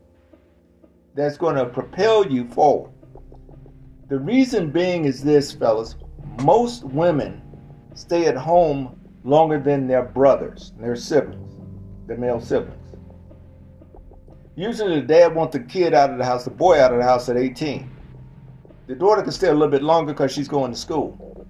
[1.14, 2.92] that's going to propel you forward.
[4.08, 5.96] The reason being is this, fellas
[6.42, 7.42] most women
[7.94, 11.60] stay at home longer than their brothers, their siblings,
[12.06, 12.76] their male siblings.
[14.56, 17.04] Usually the dad wants the kid out of the house, the boy out of the
[17.04, 17.90] house at 18.
[18.86, 21.46] The daughter can stay a little bit longer because she's going to school.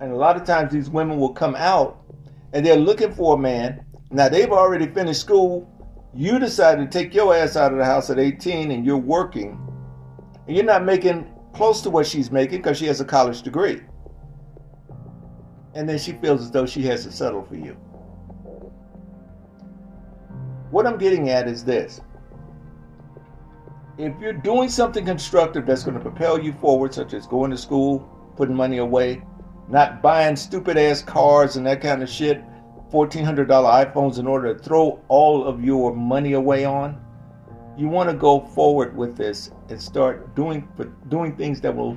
[0.00, 2.04] And a lot of times these women will come out
[2.52, 3.84] and they're looking for a man.
[4.10, 5.70] Now they've already finished school.
[6.14, 9.60] You decided to take your ass out of the house at 18 and you're working.
[10.46, 13.82] And you're not making close to what she's making because she has a college degree.
[15.74, 17.76] And then she feels as though she has to settle for you.
[20.70, 22.00] What I'm getting at is this.
[23.96, 27.56] If you're doing something constructive that's going to propel you forward, such as going to
[27.56, 28.00] school,
[28.36, 29.22] putting money away,
[29.68, 32.42] not buying stupid ass cars and that kind of shit,
[32.90, 37.00] $1,400 iPhones in order to throw all of your money away on,
[37.76, 40.68] you want to go forward with this and start doing
[41.08, 41.96] doing things that will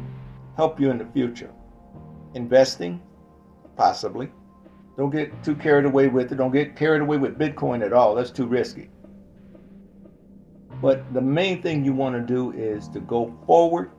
[0.55, 1.49] help you in the future.
[2.35, 3.01] Investing,
[3.75, 4.31] possibly.
[4.97, 6.35] Don't get too carried away with it.
[6.35, 8.13] Don't get carried away with Bitcoin at all.
[8.13, 8.89] That's too risky.
[10.81, 13.91] But the main thing you want to do is to go forward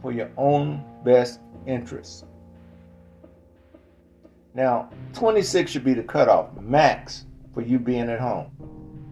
[0.00, 2.24] for your own best interests.
[4.54, 8.50] Now, 26 should be the cutoff max for you being at home.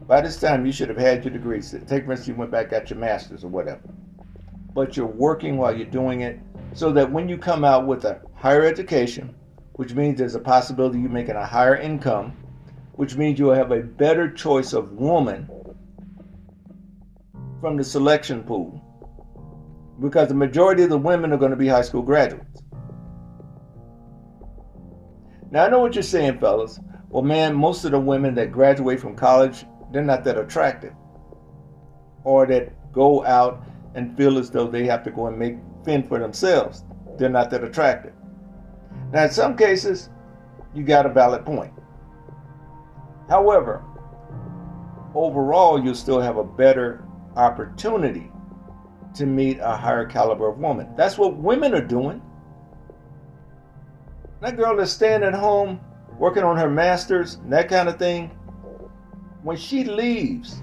[0.07, 1.71] By this time, you should have had your degrees.
[1.87, 3.81] Take for instance, you went back, got your master's or whatever.
[4.75, 6.39] But you're working while you're doing it
[6.75, 9.35] so that when you come out with a higher education,
[9.75, 12.37] which means there's a possibility you're making a higher income,
[12.93, 15.49] which means you'll have a better choice of woman
[17.61, 18.83] from the selection pool.
[20.01, 22.60] Because the majority of the women are going to be high school graduates.
[25.51, 26.81] Now, I know what you're saying, fellas.
[27.09, 30.93] Well, man, most of the women that graduate from college they're not that attractive
[32.25, 36.09] or that go out and feel as though they have to go and make fend
[36.09, 36.85] for themselves.
[37.19, 38.13] They're not that attractive.
[39.13, 40.11] Now, in some cases,
[40.75, 41.73] you got a valid point.
[43.29, 43.85] However,
[45.15, 47.05] overall, you'll still have a better
[47.37, 48.31] opportunity
[49.15, 50.89] to meet a higher caliber of woman.
[50.97, 52.23] That's what women are doing.
[54.41, 55.81] That girl that's staying at home
[56.19, 58.29] working on her masters and that kind of thing,
[59.43, 60.63] when she leaves,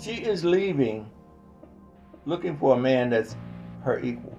[0.00, 1.10] she is leaving
[2.26, 3.36] looking for a man that's
[3.82, 4.36] her equal.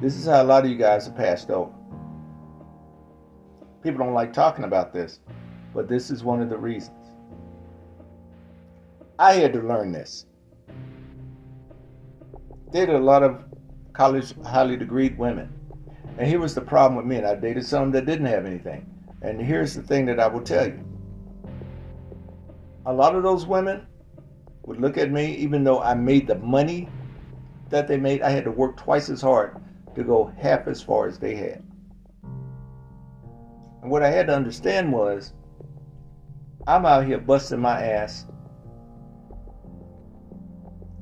[0.00, 1.72] This is how a lot of you guys are passed over.
[3.82, 5.20] People don't like talking about this,
[5.74, 6.96] but this is one of the reasons.
[9.18, 10.26] I had to learn this.
[12.72, 13.44] Dated a lot of
[13.92, 15.52] college highly degreed women
[16.20, 18.86] and here was the problem with me, and I dated some that didn't have anything.
[19.22, 20.84] And here's the thing that I will tell you
[22.84, 23.86] a lot of those women
[24.66, 26.90] would look at me, even though I made the money
[27.70, 29.56] that they made, I had to work twice as hard
[29.94, 31.62] to go half as far as they had.
[33.82, 35.32] And what I had to understand was
[36.66, 38.26] I'm out here busting my ass,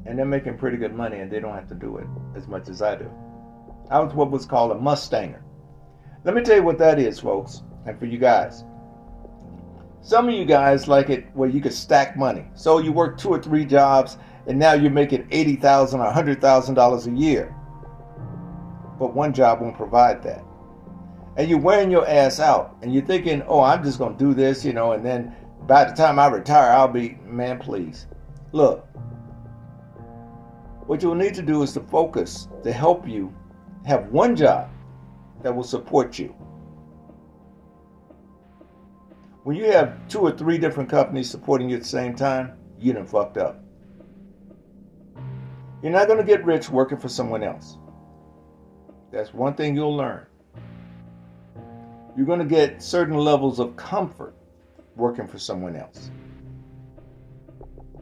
[0.08, 2.68] and they're making pretty good money, and they don't have to do it as much
[2.68, 3.10] as I do.
[3.90, 5.42] I was what was called a Mustanger.
[6.24, 8.64] Let me tell you what that is, folks, and for you guys.
[10.00, 12.46] Some of you guys like it where you can stack money.
[12.54, 14.16] So you work two or three jobs
[14.46, 17.54] and now you're making eighty thousand or hundred thousand dollars a year.
[18.98, 20.44] But one job won't provide that.
[21.36, 24.64] And you're wearing your ass out and you're thinking, oh, I'm just gonna do this,
[24.64, 25.34] you know, and then
[25.66, 28.06] by the time I retire, I'll be man, please.
[28.52, 28.86] Look,
[30.88, 33.30] what you'll need to do is to focus to help you
[33.84, 34.70] have one job
[35.42, 36.34] that will support you.
[39.44, 42.94] When you have two or three different companies supporting you at the same time, you
[42.94, 43.62] done fucked up.
[45.82, 47.76] You're not going to get rich working for someone else.
[49.12, 50.24] That's one thing you'll learn.
[52.16, 54.34] You're going to get certain levels of comfort
[54.96, 56.10] working for someone else.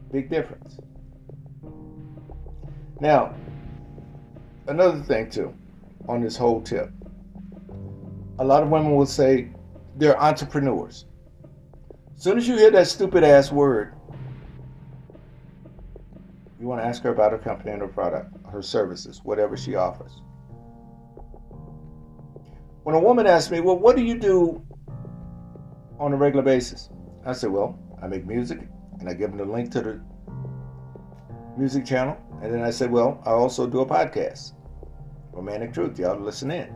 [0.09, 0.79] Big difference.
[2.99, 3.35] Now,
[4.67, 5.53] another thing too
[6.07, 6.91] on this whole tip.
[8.39, 9.49] A lot of women will say
[9.97, 11.05] they're entrepreneurs.
[12.15, 13.93] As soon as you hear that stupid ass word,
[16.59, 19.75] you want to ask her about her company and her product, her services, whatever she
[19.75, 20.21] offers.
[22.83, 24.65] When a woman asks me, Well, what do you do
[25.99, 26.89] on a regular basis?
[27.25, 28.59] I say, Well, I make music
[28.99, 30.01] and I give them the link to the
[31.57, 32.17] music channel.
[32.41, 34.53] And then I said, Well, I also do a podcast,
[35.31, 35.99] Romantic Truth.
[35.99, 36.67] Y'all listen in.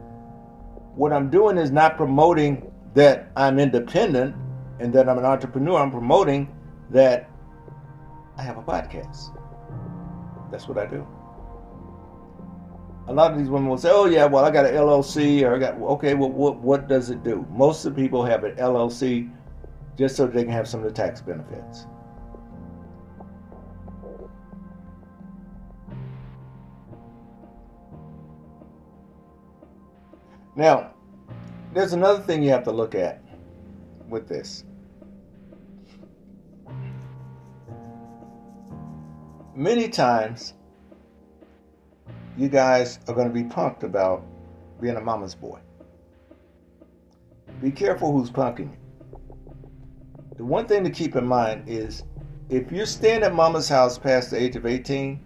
[0.95, 4.35] What I'm doing is not promoting that I'm independent
[4.79, 5.79] and that I'm an entrepreneur.
[5.79, 6.53] I'm promoting
[6.89, 7.29] that
[8.37, 9.37] I have a podcast.
[10.51, 11.07] That's what I do.
[13.07, 15.55] A lot of these women will say, "Oh yeah, well I got an LLC or
[15.55, 18.55] I got okay, well what what does it do?" Most of the people have an
[18.55, 19.29] LLC
[19.97, 21.87] just so they can have some of the tax benefits.
[30.55, 30.93] Now,
[31.73, 33.23] there's another thing you have to look at
[34.09, 34.65] with this.
[39.55, 40.53] many times
[42.37, 44.25] you guys are going to be punked about
[44.79, 45.59] being a mama's boy.
[47.61, 48.77] Be careful who's punking you.
[50.37, 52.03] The one thing to keep in mind is
[52.49, 55.19] if you're staying at mama's house past the age of 18,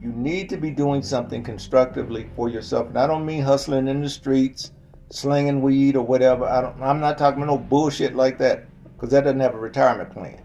[0.00, 2.88] you need to be doing something constructively for yourself.
[2.88, 4.72] And I don't mean hustling in the streets,
[5.10, 6.44] slinging weed or whatever.
[6.44, 9.58] I don't, I'm not talking about no bullshit like that because that doesn't have a
[9.58, 10.40] retirement plan.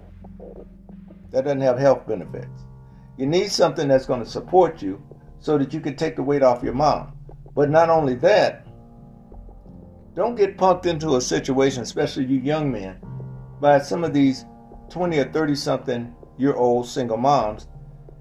[1.31, 2.65] That doesn't have health benefits.
[3.17, 5.01] You need something that's going to support you
[5.39, 7.17] so that you can take the weight off your mom.
[7.53, 8.65] But not only that,
[10.15, 12.99] don't get punked into a situation, especially you young men,
[13.59, 14.45] by some of these
[14.89, 17.67] 20 or 30 something year old single moms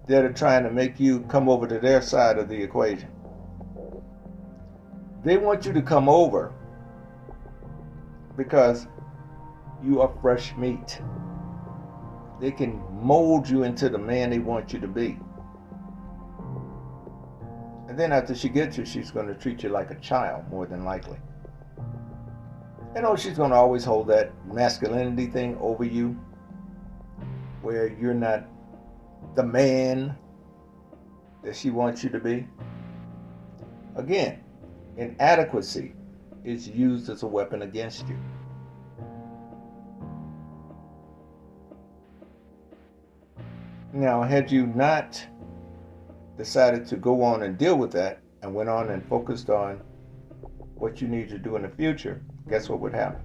[0.08, 3.08] that are trying to make you come over to their side of the equation.
[5.24, 6.52] They want you to come over
[8.36, 8.88] because
[9.82, 11.00] you are fresh meat.
[12.40, 15.18] They can mold you into the man they want you to be.
[17.88, 20.66] And then after she gets you, she's going to treat you like a child, more
[20.66, 21.18] than likely.
[22.96, 26.18] You know, she's going to always hold that masculinity thing over you,
[27.60, 28.44] where you're not
[29.34, 30.16] the man
[31.42, 32.46] that she wants you to be.
[33.96, 34.42] Again,
[34.96, 35.94] inadequacy
[36.44, 38.18] is used as a weapon against you.
[43.92, 45.22] Now, had you not
[46.38, 49.82] decided to go on and deal with that and went on and focused on
[50.74, 53.20] what you need to do in the future, guess what would happen?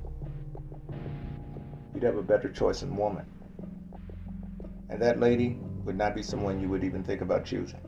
[1.93, 3.25] You'd have a better choice in woman.
[4.89, 5.57] And that lady
[5.87, 7.79] would not be someone you would even think about choosing.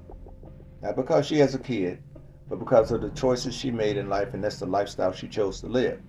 [0.81, 2.01] Not because she has a kid,
[2.47, 5.59] but because of the choices she made in life, and that's the lifestyle she chose
[5.59, 5.99] to live.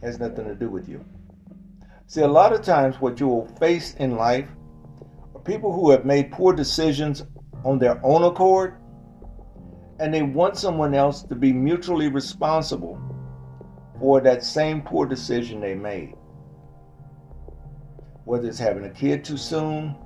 [0.00, 1.04] It has nothing to do with you.
[2.06, 4.46] See, a lot of times what you will face in life
[5.34, 7.24] are people who have made poor decisions
[7.64, 8.76] on their own accord
[9.98, 13.00] and they want someone else to be mutually responsible
[13.98, 16.14] for that same poor decision they made.
[18.24, 19.96] Whether it's having a kid too soon,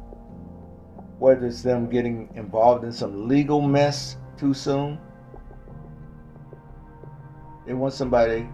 [1.18, 4.98] whether it's them getting involved in some legal mess too soon,
[7.66, 8.48] they want somebody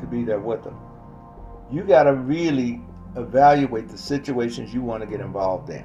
[0.00, 0.76] to be there with them.
[1.70, 2.80] You got to really
[3.16, 5.84] evaluate the situations you want to get involved in.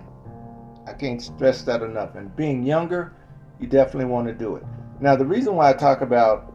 [0.88, 2.16] I can't stress that enough.
[2.16, 3.14] And being younger,
[3.60, 4.64] you definitely want to do it.
[5.02, 6.54] Now, the reason why I talk about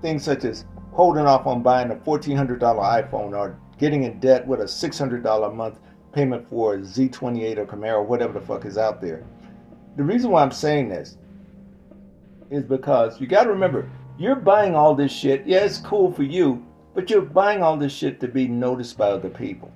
[0.00, 4.60] things such as holding off on buying a $1,400 iPhone or getting in debt with
[4.60, 5.78] a $600 a month
[6.12, 9.24] payment for a Z28 or Camaro, whatever the fuck is out there.
[9.96, 11.16] The reason why I'm saying this
[12.50, 15.46] is because you got to remember, you're buying all this shit.
[15.46, 19.08] Yeah, it's cool for you, but you're buying all this shit to be noticed by
[19.08, 19.72] other people.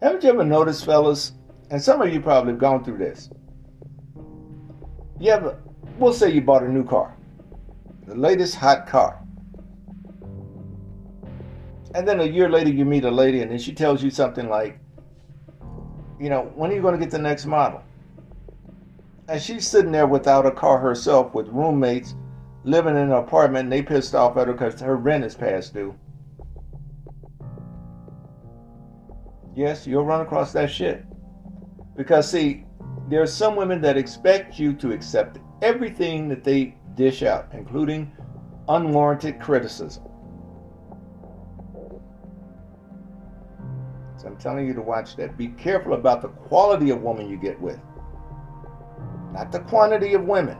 [0.00, 1.32] Haven't you ever noticed, fellas,
[1.70, 3.30] and some of you probably have gone through this?
[5.20, 5.60] You ever,
[5.98, 7.16] we'll say you bought a new car,
[8.06, 9.21] the latest hot car.
[11.94, 14.48] And then a year later, you meet a lady, and then she tells you something
[14.48, 14.78] like,
[16.18, 17.82] you know, when are you going to get the next model?
[19.28, 22.14] And she's sitting there without a car herself with roommates
[22.64, 25.74] living in an apartment and they pissed off at her because her rent is past
[25.74, 25.94] due.
[29.54, 31.04] Yes, you'll run across that shit.
[31.96, 32.64] Because, see,
[33.08, 38.10] there are some women that expect you to accept everything that they dish out, including
[38.68, 40.04] unwarranted criticism.
[44.22, 45.36] So I'm telling you to watch that.
[45.36, 47.80] Be careful about the quality of woman you get with,
[49.32, 50.58] not the quantity of women.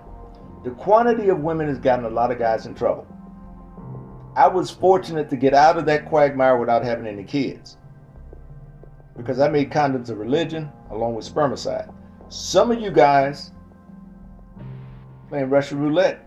[0.65, 3.07] The quantity of women has gotten a lot of guys in trouble.
[4.35, 7.77] I was fortunate to get out of that quagmire without having any kids
[9.17, 11.95] because I made condoms a religion along with spermicide.
[12.31, 13.53] Some of you guys
[15.29, 16.27] playing Russian roulette,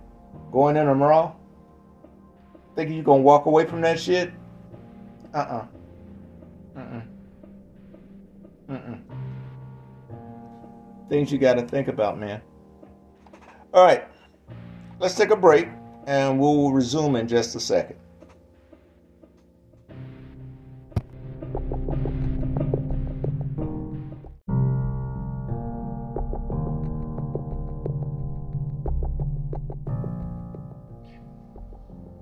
[0.54, 1.34] going in a raw,
[2.76, 4.32] thinking you're gonna walk away from that shit.
[5.34, 5.66] Uh-uh.
[6.78, 7.02] Uh-uh.
[8.70, 8.98] Uh-uh.
[11.10, 12.42] Things you gotta think about, man.
[13.74, 14.08] All right,
[15.00, 15.68] let's take a break
[16.08, 17.98] and we'll resume in just a second.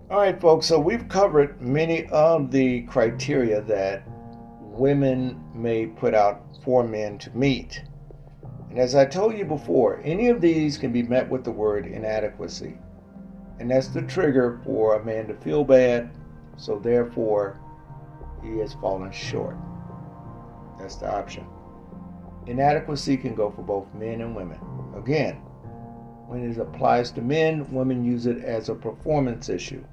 [0.09, 4.07] All right, folks, so we've covered many of the criteria that
[4.73, 7.83] women may put out for men to meet.
[8.69, 11.85] And as I told you before, any of these can be met with the word
[11.85, 12.77] inadequacy.
[13.59, 16.09] And that's the trigger for a man to feel bad,
[16.57, 17.59] so therefore
[18.41, 19.55] he has fallen short.
[20.79, 21.45] That's the option.
[22.47, 24.59] Inadequacy can go for both men and women.
[24.97, 25.35] Again,
[26.27, 29.83] when it applies to men, women use it as a performance issue.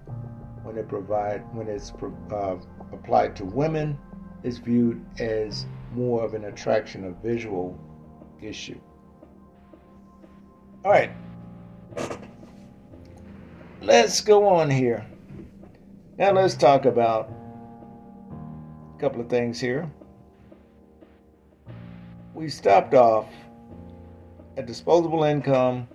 [0.62, 1.92] When it provide when it's
[2.32, 2.56] uh,
[2.92, 3.98] applied to women,
[4.42, 7.78] it's viewed as more of an attraction of visual
[8.40, 8.80] issue.
[10.84, 11.10] All right,
[13.82, 15.04] let's go on here.
[16.18, 17.30] Now let's talk about
[18.30, 19.90] a couple of things here.
[22.34, 23.26] We stopped off
[24.56, 25.88] at disposable income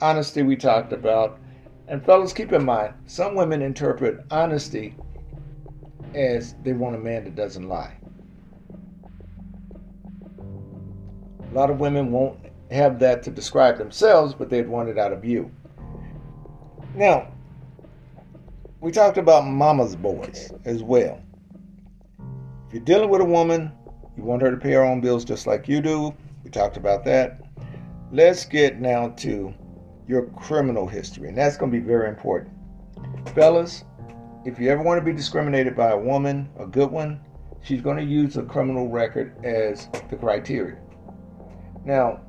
[0.00, 1.38] honesty we talked about.
[1.88, 4.96] And fellas, keep in mind, some women interpret honesty
[6.16, 7.96] as they want a man that doesn't lie.
[11.50, 12.38] A lot of women won't
[12.70, 15.50] have that to describe themselves, but they'd want it out of you.
[16.94, 17.28] Now,
[18.80, 21.20] we talked about mama's boys as well.
[22.66, 23.72] If you're dealing with a woman,
[24.16, 26.14] you want her to pay her own bills just like you do.
[26.42, 27.40] We talked about that.
[28.12, 29.52] Let's get now to
[30.08, 32.52] your criminal history, and that's going to be very important.
[33.34, 33.84] Fellas,
[34.46, 37.20] if you ever want to be discriminated by a woman, a good one,
[37.62, 40.78] she's going to use a criminal record as the criteria.
[41.84, 42.20] Now,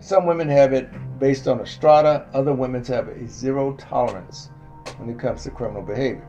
[0.00, 0.88] some women have it
[1.20, 4.50] based on a strata, other women have a zero tolerance
[4.96, 6.28] when it comes to criminal behavior.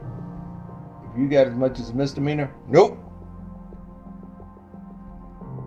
[1.12, 3.00] If you got as much as a misdemeanor, nope.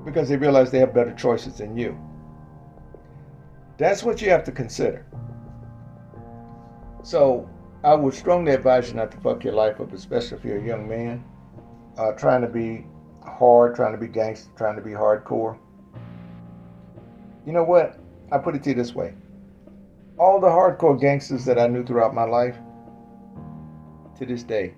[0.05, 1.99] Because they realize they have better choices than you.
[3.79, 5.05] That's what you have to consider.
[7.03, 7.51] So
[7.85, 10.67] I would strongly advise you not to fuck your life up, especially if you're a
[10.67, 11.25] young man
[11.99, 12.87] uh, trying to be
[13.23, 15.59] hard, trying to be gangster, trying to be hardcore.
[17.47, 17.99] You know what?
[18.33, 19.15] I put it to you this way.
[20.19, 22.57] All the hardcore gangsters that I knew throughout my life,
[24.19, 24.75] to this day,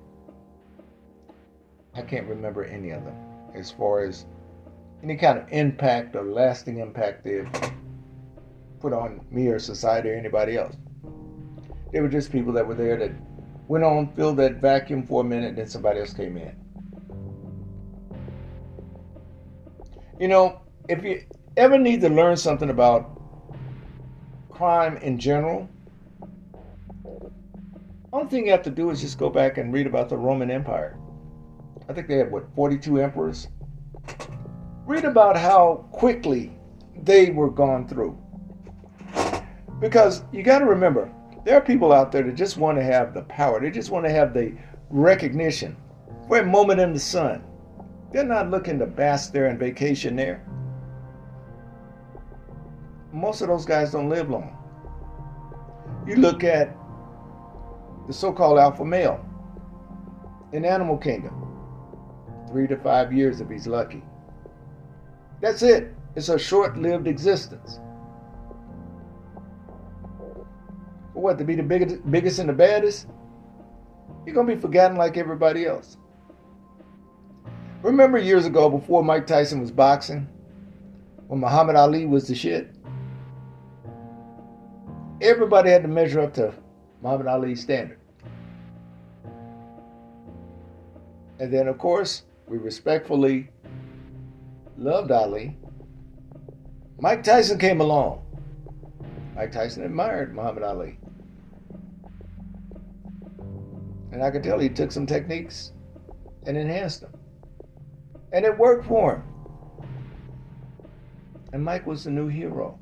[1.95, 3.17] I can't remember any of them
[3.55, 4.27] as far as
[5.03, 7.49] any kind of impact or lasting impact they've
[8.81, 10.77] put on me or society or anybody else.
[11.93, 13.13] They were just people that were there that
[13.69, 16.55] went on, filled that vacuum for a minute, then somebody else came in.
[20.21, 21.23] You know, if you
[21.57, 23.21] ever need to learn something about
[24.51, 25.69] crime in general,
[28.13, 30.51] only thing you have to do is just go back and read about the Roman
[30.51, 30.99] Empire.
[31.89, 33.49] I think they had what 42 emperors.
[34.87, 36.53] Read about how quickly
[37.03, 38.19] they were gone through.
[39.81, 41.13] Because you got to remember,
[41.49, 43.59] there are people out there that just want to have the power.
[43.59, 44.53] They just want to have the
[44.91, 45.79] recognition
[46.27, 47.43] for a moment in the sun.
[48.13, 50.47] They're not looking to bask there and vacation there.
[53.15, 54.59] Most of those guys don't live long.
[56.07, 56.77] You look at
[58.07, 59.27] the so called alpha male
[60.53, 61.33] in animal kingdom,
[62.51, 64.03] three to five years if he's lucky.
[65.41, 65.95] That's it.
[66.15, 67.81] It's a short lived existence.
[71.19, 73.09] What, to be the biggest, biggest and the baddest?
[74.25, 75.97] You're to be forgotten like everybody else.
[77.83, 80.29] Remember years ago before Mike Tyson was boxing?
[81.27, 82.73] When Muhammad Ali was the shit?
[85.21, 86.55] Everybody had to measure up to
[87.03, 87.99] Muhammad Ali's standard.
[91.41, 93.51] And then, of course, we respectfully
[94.77, 95.57] loved Ali.
[97.01, 98.25] Mike Tyson came along.
[99.35, 100.99] Mike Tyson admired Muhammad Ali.
[104.13, 105.73] And I could tell he took some techniques
[106.47, 107.13] and enhanced them.
[108.33, 109.23] And it worked for him.
[111.53, 112.79] And Mike was the new hero.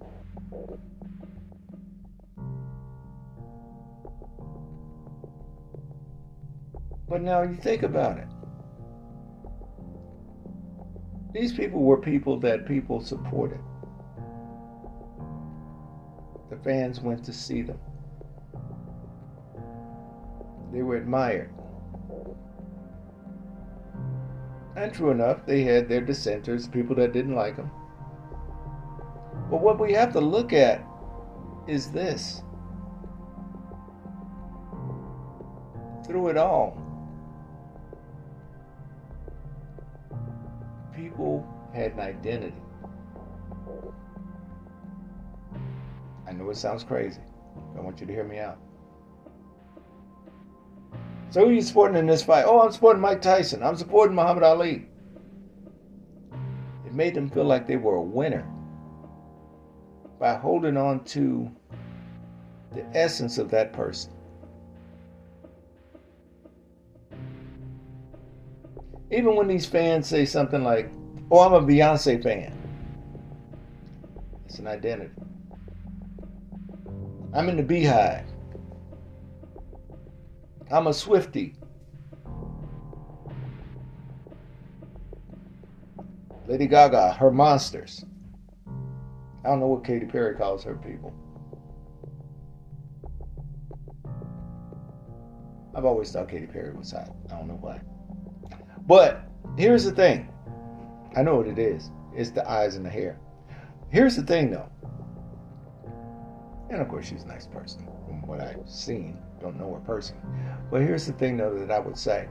[7.08, 8.26] But now you think about it.
[11.32, 13.60] These people were people that people supported.
[16.50, 17.78] The fans went to see them.
[20.72, 21.50] They were admired.
[24.76, 27.70] And true enough, they had their dissenters, people that didn't like them.
[29.50, 30.84] But what we have to look at
[31.66, 32.42] is this.
[36.06, 36.76] Through it all,
[40.94, 42.56] people had an identity.
[46.28, 47.20] I know it sounds crazy.
[47.76, 48.58] I want you to hear me out.
[51.30, 52.44] So who are you supporting in this fight?
[52.46, 53.62] Oh, I'm supporting Mike Tyson.
[53.62, 54.86] I'm supporting Muhammad Ali.
[56.86, 58.46] It made them feel like they were a winner
[60.18, 61.50] by holding on to
[62.72, 64.12] the essence of that person.
[69.10, 70.90] Even when these fans say something like,
[71.30, 72.52] Oh, I'm a Beyonce fan,
[74.44, 75.10] it's an identity.
[77.34, 78.24] I'm in the BeyHive.
[80.70, 81.54] I'm a Swifty.
[86.46, 88.04] Lady Gaga, her monsters.
[89.44, 91.14] I don't know what Katy Perry calls her people.
[95.74, 97.14] I've always thought Katy Perry was hot.
[97.30, 97.80] I don't know why.
[98.86, 100.28] But here's the thing.
[101.16, 101.90] I know what it is.
[102.14, 103.20] It's the eyes and the hair.
[103.90, 104.68] Here's the thing though.
[106.70, 109.18] And of course she's a nice person from what I've seen.
[109.40, 110.22] Don't know her personally.
[110.70, 112.28] But here's the thing though that I would say.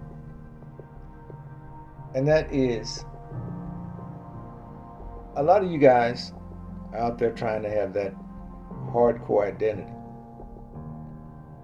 [2.14, 3.06] And that is
[5.36, 6.34] a lot of you guys
[6.94, 8.14] are out there trying to have that
[8.88, 9.92] hardcore identity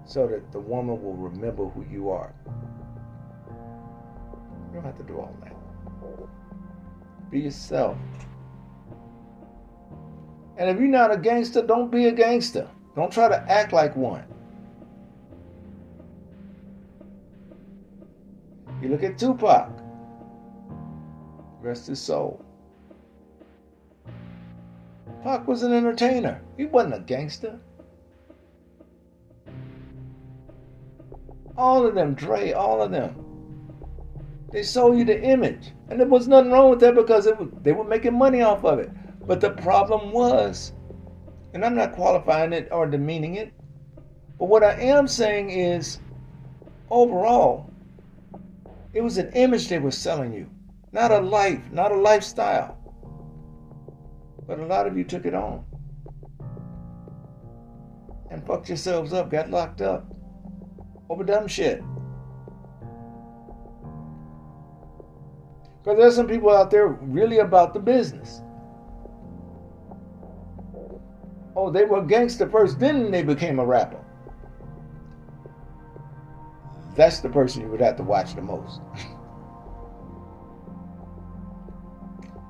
[0.04, 2.34] so that the woman will remember who you are.
[4.68, 5.56] You don't have to do all that.
[7.30, 7.96] Be yourself.
[10.58, 12.68] And if you're not a gangster, don't be a gangster.
[12.94, 14.24] Don't try to act like one.
[18.82, 19.70] You look at Tupac,
[21.60, 22.44] rest his soul.
[25.22, 26.42] Pac was an entertainer.
[26.56, 27.60] He wasn't a gangster.
[31.56, 33.14] All of them, Dre, all of them.
[34.50, 35.70] They sold you the image.
[35.88, 38.80] And there was nothing wrong with that because was, they were making money off of
[38.80, 38.90] it.
[39.24, 40.72] But the problem was,
[41.54, 43.52] and I'm not qualifying it or demeaning it,
[44.40, 46.00] but what I am saying is,
[46.90, 47.71] overall,
[48.94, 50.48] it was an image they were selling you,
[50.92, 52.78] not a life, not a lifestyle.
[54.46, 55.64] But a lot of you took it on
[58.30, 60.12] and fucked yourselves up, got locked up
[61.08, 61.82] over dumb shit.
[65.82, 68.40] Because there's some people out there really about the business.
[71.54, 74.01] Oh, they were gangster first, then they became a rapper.
[76.94, 78.80] That's the person you would have to watch the most.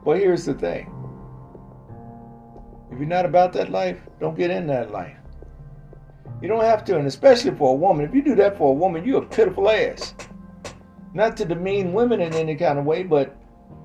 [0.04, 0.92] well, here's the thing.
[2.90, 5.16] If you're not about that life, don't get in that life.
[6.42, 8.04] You don't have to, and especially for a woman.
[8.04, 10.14] If you do that for a woman, you're a pitiful ass.
[11.14, 13.36] Not to demean women in any kind of way, but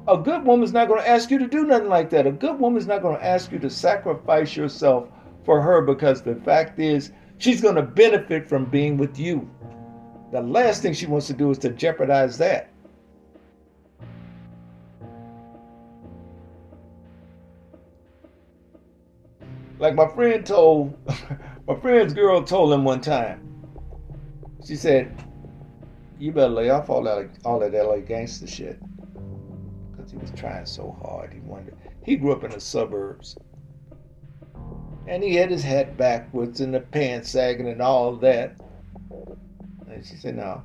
[0.07, 2.25] a good woman's not going to ask you to do nothing like that.
[2.25, 5.09] A good woman's not going to ask you to sacrifice yourself
[5.45, 9.49] for her because the fact is, she's going to benefit from being with you.
[10.31, 12.69] The last thing she wants to do is to jeopardize that.
[19.79, 20.97] Like my friend told,
[21.67, 23.43] my friend's girl told him one time.
[24.65, 25.15] She said,
[26.19, 28.79] "You better lay off all that all that LA gangster shit.
[29.95, 31.31] because He was trying so hard.
[31.31, 31.75] He wanted.
[32.03, 33.37] He grew up in the suburbs,
[35.07, 38.57] and he had his hat backwards and the pants sagging and all that.
[39.89, 40.63] And she said, "No."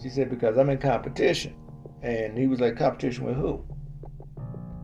[0.00, 1.54] She said, "Because I'm in competition."
[2.02, 3.64] And he was like, "Competition with who?"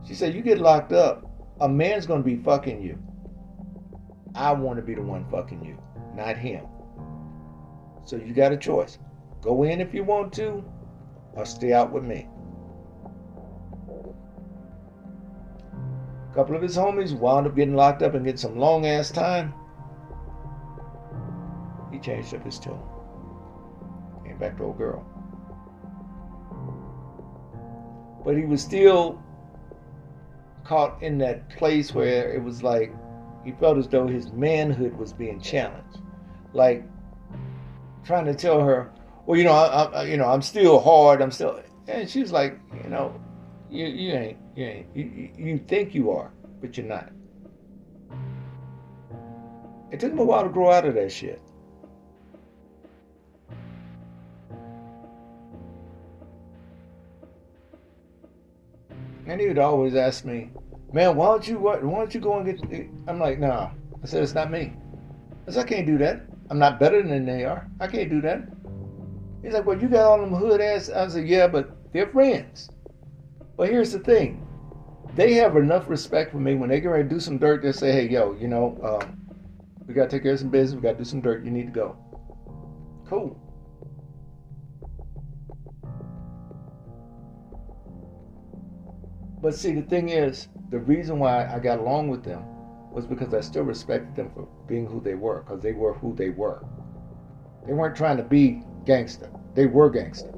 [0.03, 1.25] She said, "You get locked up,
[1.59, 2.97] a man's gonna be fucking you.
[4.35, 5.77] I want to be the one fucking you,
[6.15, 6.65] not him.
[8.03, 8.99] So you got a choice:
[9.41, 10.63] go in if you want to,
[11.33, 12.27] or stay out with me."
[16.29, 19.09] A couple of his homies wound up getting locked up and getting some long ass
[19.09, 19.53] time.
[21.91, 22.77] He changed up his tune.
[24.37, 25.03] Came back to old girl.
[28.23, 29.19] But he was still
[30.63, 32.93] caught in that place where it was like
[33.43, 35.99] he felt as though his manhood was being challenged.
[36.53, 36.83] Like
[38.03, 38.91] trying to tell her,
[39.25, 41.21] well, you know, I, I, you know, I'm still hard.
[41.21, 43.19] I'm still, and she's like, you know,
[43.71, 46.31] you, you ain't, you ain't, you, you think you are,
[46.61, 47.09] but you're not.
[49.91, 51.41] It took him a while to grow out of that shit.
[59.27, 60.51] And he would always ask me,
[60.93, 63.71] man, why don't you why don't you go and get I'm like, nah.
[64.01, 64.73] I said, it's not me.
[65.47, 66.21] I said, I can't do that.
[66.49, 67.69] I'm not better than they are.
[67.79, 68.47] I can't do that.
[69.43, 70.89] He's like, well, you got all them hood ass.
[70.89, 72.69] I said, yeah, but they're friends.
[73.57, 74.45] But here's the thing.
[75.15, 77.63] They have enough respect for me when they get ready to do some dirt.
[77.63, 79.19] They say, hey, yo, you know, um,
[79.87, 80.75] we got to take care of some business.
[80.75, 81.43] We got to do some dirt.
[81.43, 81.97] You need to go.
[83.09, 83.39] Cool.
[89.47, 92.43] But see, the thing is, the reason why I got along with them
[92.91, 96.13] was because I still respected them for being who they were, because they were who
[96.13, 96.65] they were.
[97.65, 99.31] They weren't trying to be gangster.
[99.55, 100.33] They were gangster.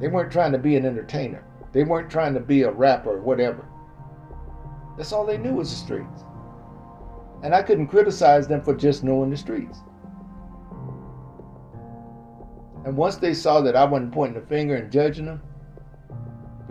[0.00, 1.44] They weren't trying to be an entertainer.
[1.70, 3.68] They weren't trying to be a rapper or whatever.
[4.96, 6.24] That's all they knew was the streets.
[7.44, 9.78] And I couldn't criticize them for just knowing the streets.
[12.84, 15.40] And once they saw that I wasn't pointing the finger and judging them,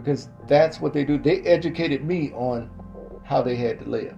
[0.07, 1.17] because that's what they do.
[1.17, 2.69] They educated me on
[3.25, 4.15] how they had to live.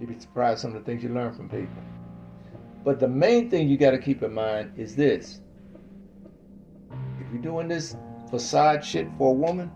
[0.00, 1.68] You'd be surprised some of the things you learn from people.
[2.84, 5.40] But the main thing you got to keep in mind is this.
[7.20, 7.94] If you're doing this
[8.32, 9.70] facade shit for a woman,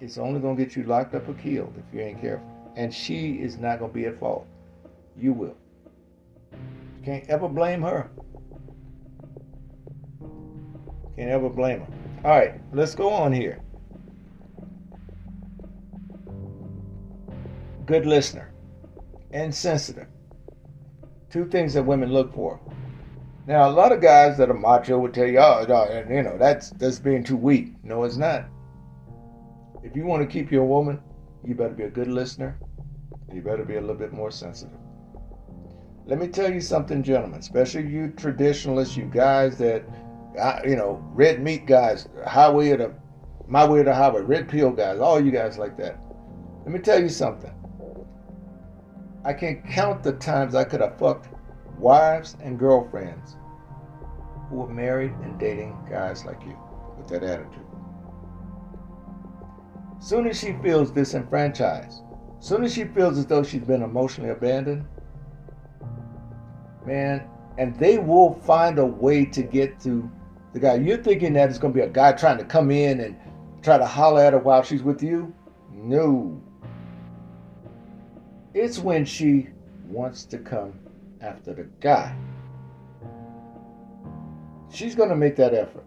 [0.00, 2.46] it's only going to get you locked up or killed if you ain't careful.
[2.76, 4.46] And she is not going to be at fault.
[5.16, 5.56] You will.
[6.52, 8.10] You can't ever blame her.
[11.20, 11.92] Can't ever blame them.
[12.24, 13.60] All right, let's go on here.
[17.84, 18.50] Good listener
[19.30, 20.06] and sensitive.
[21.28, 22.58] Two things that women look for.
[23.46, 25.60] Now, a lot of guys that are macho would tell you, "Oh,
[26.08, 28.46] you know, that's that's being too weak." No, it's not.
[29.82, 31.00] If you want to keep your woman,
[31.44, 32.56] you better be a good listener.
[33.30, 34.78] You better be a little bit more sensitive.
[36.06, 39.84] Let me tell you something, gentlemen, especially you traditionalists, you guys that
[40.40, 42.94] I, you know, red meat guys, highway to
[43.46, 45.98] my way to highway, red pill guys, all you guys like that.
[46.64, 47.52] Let me tell you something.
[49.24, 51.28] I can't count the times I could have fucked
[51.78, 53.36] wives and girlfriends
[54.48, 56.56] who were married and dating guys like you
[56.96, 57.66] with that attitude.
[60.00, 62.02] Soon as she feels disenfranchised,
[62.38, 64.86] soon as she feels as though she's been emotionally abandoned,
[66.86, 67.28] man,
[67.58, 70.10] and they will find a way to get to
[70.52, 70.74] the guy.
[70.74, 73.16] You're thinking that it's going to be a guy trying to come in and
[73.62, 75.34] try to holler at her while she's with you?
[75.72, 76.40] No.
[78.54, 79.48] It's when she
[79.86, 80.78] wants to come
[81.20, 82.14] after the guy.
[84.72, 85.84] She's going to make that effort.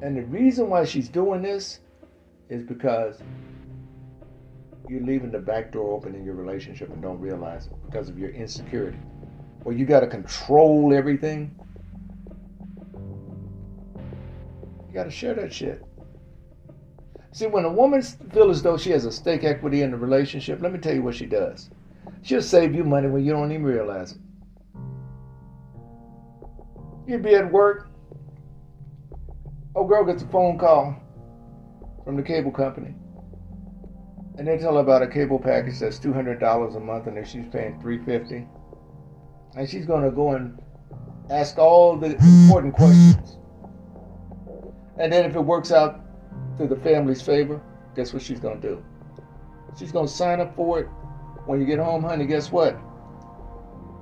[0.00, 1.80] And the reason why she's doing this
[2.48, 3.20] is because
[4.88, 8.18] you're leaving the back door open in your relationship and don't realize it because of
[8.18, 8.98] your insecurity
[9.62, 11.54] where you got to control everything.
[14.88, 15.84] You got to share that shit.
[17.32, 20.60] See, when a woman feels as though she has a stake equity in the relationship,
[20.60, 21.70] let me tell you what she does.
[22.22, 24.18] She'll save you money when you don't even realize it.
[27.06, 27.88] You'd be at work.
[29.74, 30.96] Old girl gets a phone call
[32.04, 32.94] from the cable company.
[34.36, 37.46] And they tell her about a cable package that's $200 a month and that she's
[37.46, 38.46] paying 350
[39.58, 40.56] and she's going to go and
[41.30, 43.38] ask all the important questions.
[44.98, 46.00] And then if it works out
[46.58, 47.60] to the family's favor,
[47.96, 48.84] guess what she's going to do?
[49.76, 50.86] She's going to sign up for it.
[51.46, 52.78] When you get home, honey, guess what?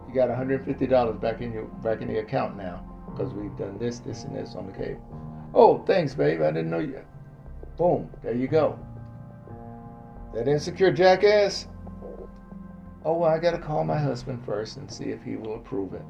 [0.07, 4.01] You got $150 back in your back in the account now because we've done this,
[4.01, 5.01] this, and this on the cable.
[5.55, 6.43] Oh, thanks, babe.
[6.43, 7.01] I didn't know you.
[7.79, 8.11] Boom.
[8.23, 8.79] There you go.
[10.35, 11.69] That insecure jackass.
[13.07, 15.95] Oh, well, I got to call my husband first and see if he will approve
[15.95, 16.03] it.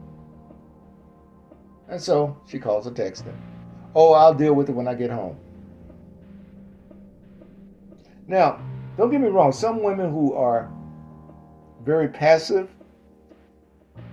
[1.90, 3.36] And so she calls or texts him.
[3.94, 5.36] Oh, I'll deal with it when I get home.
[8.26, 8.58] Now,
[8.96, 10.72] don't get me wrong, some women who are
[11.84, 12.70] very passive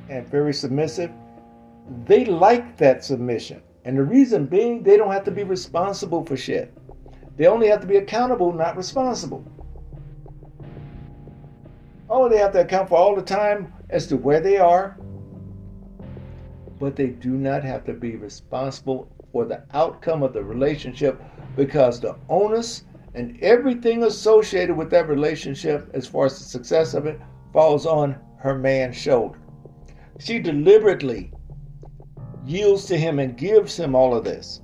[0.10, 1.10] and very submissive,
[2.06, 3.62] they like that submission.
[3.86, 6.74] And the reason being, they don't have to be responsible for shit.
[7.38, 9.46] They only have to be accountable, not responsible.
[12.16, 15.00] Oh, they have to account for all the time as to where they are,
[16.80, 21.20] but they do not have to be responsible for the outcome of the relationship
[21.56, 22.84] because the onus
[23.16, 27.20] and everything associated with that relationship, as far as the success of it,
[27.52, 29.40] falls on her man's shoulder.
[30.20, 31.32] She deliberately
[32.46, 34.62] yields to him and gives him all of this.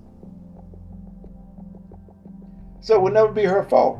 [2.81, 3.99] So it will never be her fault.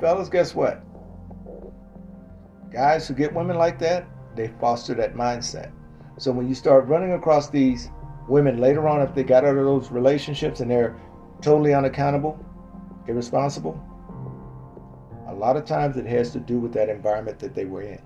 [0.00, 0.84] Fellas, guess what?
[2.70, 5.72] Guys who get women like that, they foster that mindset.
[6.18, 7.90] So when you start running across these
[8.28, 10.96] women later on, if they got out of those relationships and they're
[11.40, 12.38] totally unaccountable,
[13.08, 13.82] irresponsible,
[15.26, 18.00] a lot of times it has to do with that environment that they were in.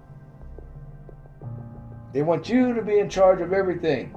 [2.13, 4.15] They want you to be in charge of everything.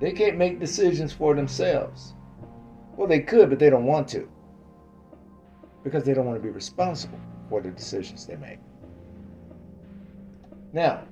[0.00, 2.14] They can't make decisions for themselves.
[2.96, 4.28] Well, they could, but they don't want to.
[5.88, 7.18] Because they don't want to be responsible
[7.48, 8.58] for the decisions they make.
[10.74, 11.04] Now,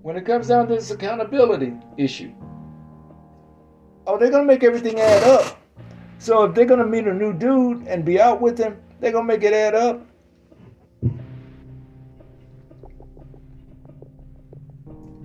[0.00, 2.32] when it comes down to this accountability issue,
[4.06, 5.60] oh, they're going to make everything add up.
[6.18, 9.12] So if they're going to meet a new dude and be out with him, they're
[9.12, 10.06] going to make it add up.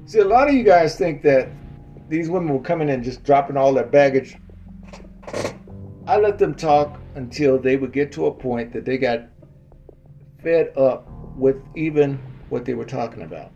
[0.08, 1.48] See, a lot of you guys think that
[2.10, 4.36] these women will come in and just dropping all their baggage.
[6.06, 9.22] I let them talk until they would get to a point that they got
[10.42, 12.18] fed up with even
[12.50, 13.52] what they were talking about.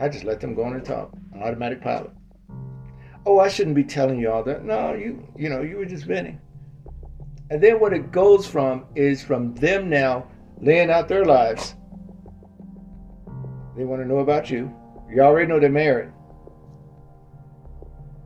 [0.00, 1.12] I just let them go on and talk.
[1.40, 2.10] Automatic pilot.
[3.26, 4.64] Oh, I shouldn't be telling you all that.
[4.64, 6.40] No, you you know, you were just venting.
[7.50, 10.26] And then what it goes from is from them now
[10.60, 11.74] laying out their lives.
[13.76, 14.72] They want to know about you.
[15.10, 16.10] You already know they're married.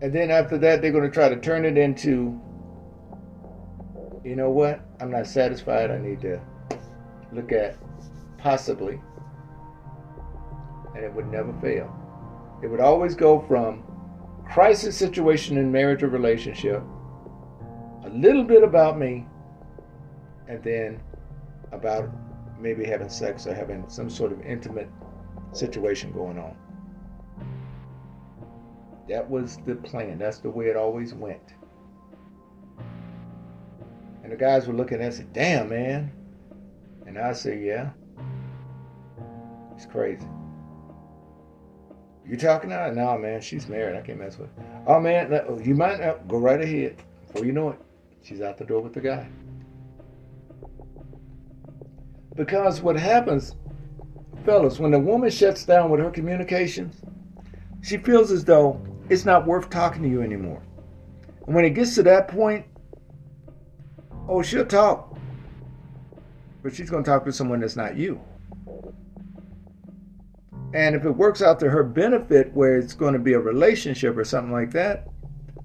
[0.00, 2.40] And then after that, they're going to try to turn it into,
[4.28, 4.80] you know what?
[5.00, 5.90] I'm not satisfied.
[5.90, 6.40] I need to
[7.32, 7.76] look at
[8.38, 9.00] possibly
[10.94, 11.94] and it would never fail.
[12.62, 13.84] It would always go from
[14.50, 16.82] crisis situation in marriage or relationship,
[18.04, 19.26] a little bit about me,
[20.48, 21.00] and then
[21.72, 22.10] about
[22.58, 24.88] maybe having sex or having some sort of intimate
[25.52, 26.56] situation going on.
[29.08, 30.18] That was the plan.
[30.18, 31.54] That's the way it always went.
[34.28, 36.12] And the guys were looking at and said, damn, man.
[37.06, 37.92] And I said, yeah.
[39.74, 40.26] It's crazy.
[42.26, 42.92] You talking her?
[42.92, 43.96] No, man, she's married.
[43.96, 44.50] I can't mess with.
[44.86, 45.32] Oh, man,
[45.64, 46.28] you might not.
[46.28, 47.02] Go right ahead.
[47.26, 47.80] Before you know it,
[48.22, 49.26] she's out the door with the guy.
[52.36, 53.56] Because what happens,
[54.44, 56.96] fellas, when the woman shuts down with her communications,
[57.80, 60.62] she feels as though it's not worth talking to you anymore.
[61.46, 62.66] And when it gets to that point,
[64.28, 65.16] oh, she'll talk.
[66.62, 68.20] But she's going to talk to someone that's not you.
[70.74, 74.16] And if it works out to her benefit, where it's going to be a relationship
[74.16, 75.08] or something like that,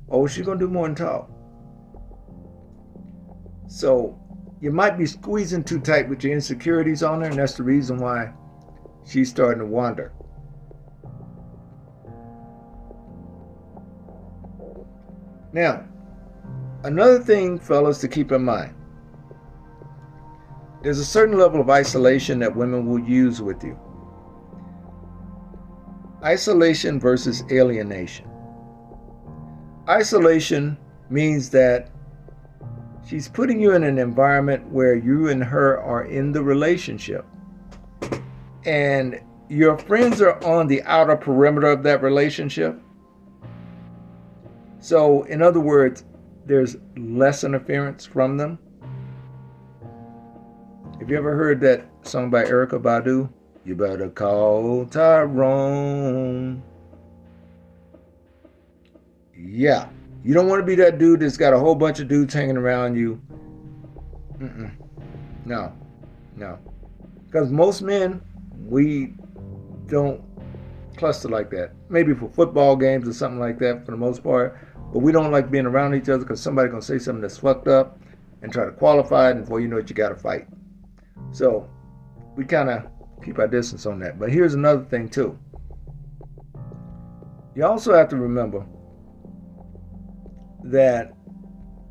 [0.10, 1.30] oh, she's going to do more than talk.
[3.68, 4.18] So
[4.62, 7.98] you might be squeezing too tight with your insecurities on her, and that's the reason
[7.98, 8.32] why
[9.06, 10.14] she's starting to wander.
[15.52, 15.86] Now,
[16.84, 18.76] another thing, fellas, to keep in mind
[20.84, 23.80] there's a certain level of isolation that women will use with you.
[26.24, 28.30] Isolation versus alienation.
[29.88, 30.78] Isolation
[31.10, 31.90] means that
[33.08, 37.26] she's putting you in an environment where you and her are in the relationship.
[38.66, 42.78] And your friends are on the outer perimeter of that relationship.
[44.80, 46.04] So, in other words,
[46.46, 48.60] there's less interference from them.
[51.00, 53.30] Have you ever heard that song by Erykah Badu?
[53.66, 56.62] You better call Tyrone.
[59.36, 59.90] Yeah.
[60.24, 62.58] You don't want to be that dude that's got a whole bunch of dudes hanging
[62.58, 63.22] around you.
[64.38, 64.72] Mm-mm.
[65.46, 65.74] No,
[66.36, 66.60] no.
[67.26, 68.22] Because most men,
[68.66, 69.14] we
[69.88, 70.22] don't
[70.98, 71.72] cluster like that.
[71.90, 74.58] Maybe for football games or something like that for the most part.
[74.92, 77.38] But we don't like being around each other because somebody's going to say something that's
[77.38, 78.00] fucked up
[78.42, 79.32] and try to qualify it.
[79.32, 80.48] And before you know it, you got to fight.
[81.32, 81.70] So
[82.36, 82.86] we kind of
[83.24, 84.20] keep our distance on that.
[84.20, 85.38] But here's another thing, too.
[87.56, 88.66] You also have to remember
[90.64, 91.14] that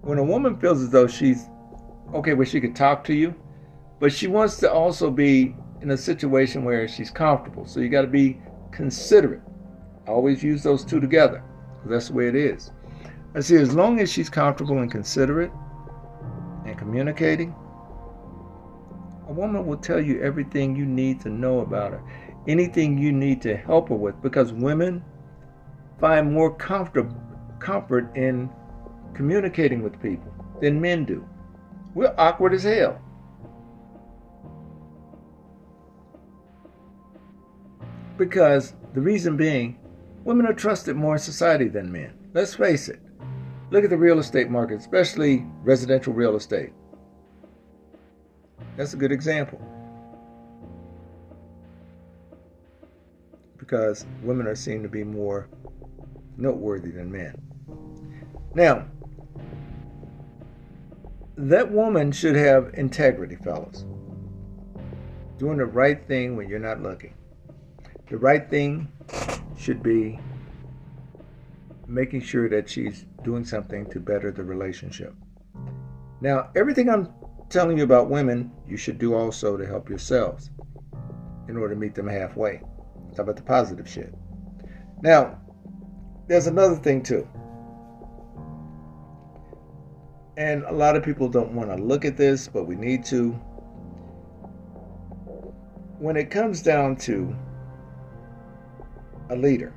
[0.00, 1.48] when a woman feels as though she's
[2.14, 3.34] okay, where she could talk to you,
[3.98, 7.66] but she wants to also be in a situation where she's comfortable.
[7.66, 8.40] So you got to be
[8.72, 9.42] considerate.
[10.06, 11.44] Always use those two together.
[11.84, 12.72] That's the way it is.
[13.34, 15.52] I see, as long as she's comfortable and considerate
[16.66, 17.54] and communicating,
[19.28, 22.02] a woman will tell you everything you need to know about her,
[22.46, 25.02] anything you need to help her with, because women
[25.98, 27.10] find more comfort
[27.60, 28.50] comfort in
[29.14, 31.26] communicating with people than men do.
[31.94, 33.00] We're awkward as hell.
[38.16, 39.78] Because the reason being,
[40.24, 42.12] women are trusted more in society than men.
[42.34, 43.00] Let's face it.
[43.70, 46.72] Look at the real estate market, especially residential real estate.
[48.76, 49.60] That's a good example.
[53.56, 55.48] Because women are seen to be more
[56.36, 57.34] noteworthy than men.
[58.54, 58.86] Now,
[61.36, 63.86] that woman should have integrity, fellas.
[65.38, 67.14] Doing the right thing when you're not looking.
[68.12, 68.92] The right thing
[69.56, 70.20] should be
[71.86, 75.14] making sure that she's doing something to better the relationship.
[76.20, 77.08] Now, everything I'm
[77.48, 80.50] telling you about women, you should do also to help yourselves
[81.48, 82.60] in order to meet them halfway.
[83.12, 84.12] Talk about the positive shit.
[85.00, 85.40] Now,
[86.28, 87.26] there's another thing too.
[90.36, 93.30] And a lot of people don't want to look at this, but we need to.
[95.98, 97.34] When it comes down to
[99.32, 99.72] a leader.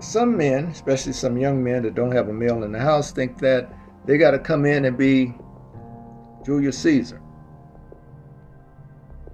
[0.00, 3.38] Some men, especially some young men that don't have a male in the house, think
[3.38, 3.72] that
[4.06, 5.34] they got to come in and be
[6.44, 7.20] Julius Caesar.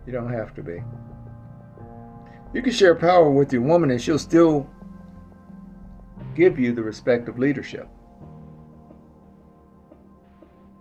[0.07, 0.83] You don't have to be.
[2.55, 4.69] You can share power with your woman and she'll still
[6.35, 7.89] give you the respect of leadership.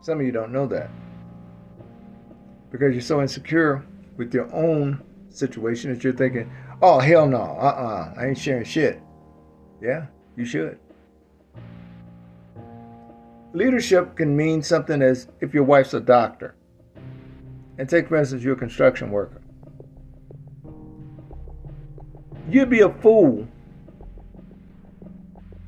[0.02, 0.90] Some of you don't know that
[2.72, 3.86] because you're so insecure
[4.18, 6.52] with your own situation that you're thinking,
[6.82, 9.02] oh, hell no, uh uh-uh, uh I ain't sharing shit.
[9.82, 10.80] Yeah, you should.
[13.54, 16.56] Leadership can mean something as if your wife's a doctor.
[17.78, 19.42] And take, for instance, you're a construction worker.
[22.50, 23.48] You'd be a fool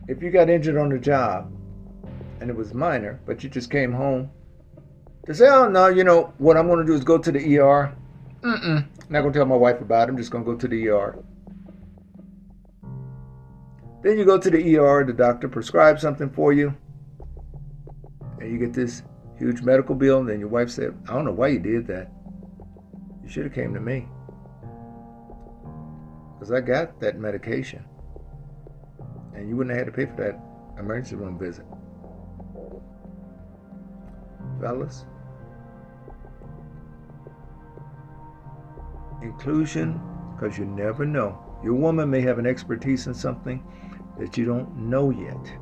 [0.07, 1.51] if you got injured on the job
[2.39, 4.29] and it was minor, but you just came home
[5.25, 7.57] to say, oh, no, you know, what I'm going to do is go to the
[7.59, 7.95] ER.
[8.41, 8.85] Mm-mm.
[9.11, 10.11] Not to tell my wife about it.
[10.11, 11.21] I'm just to go to the ER.
[14.01, 16.75] Then you go to the ER, the doctor prescribes something for you,
[18.39, 19.03] and you get this
[19.37, 20.19] huge medical bill.
[20.19, 22.09] And then your wife said, I don't know why you did that.
[23.21, 24.07] You should have came to me.
[26.33, 27.83] Because I got that medication.
[29.35, 30.39] And you wouldn't have had to pay for that
[30.79, 31.65] emergency room visit.
[34.61, 35.05] Fellas,
[39.21, 40.01] inclusion
[40.33, 41.37] because you never know.
[41.63, 43.63] Your woman may have an expertise in something
[44.17, 45.53] that you don't know yet.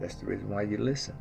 [0.00, 1.14] That's the reason why you listen.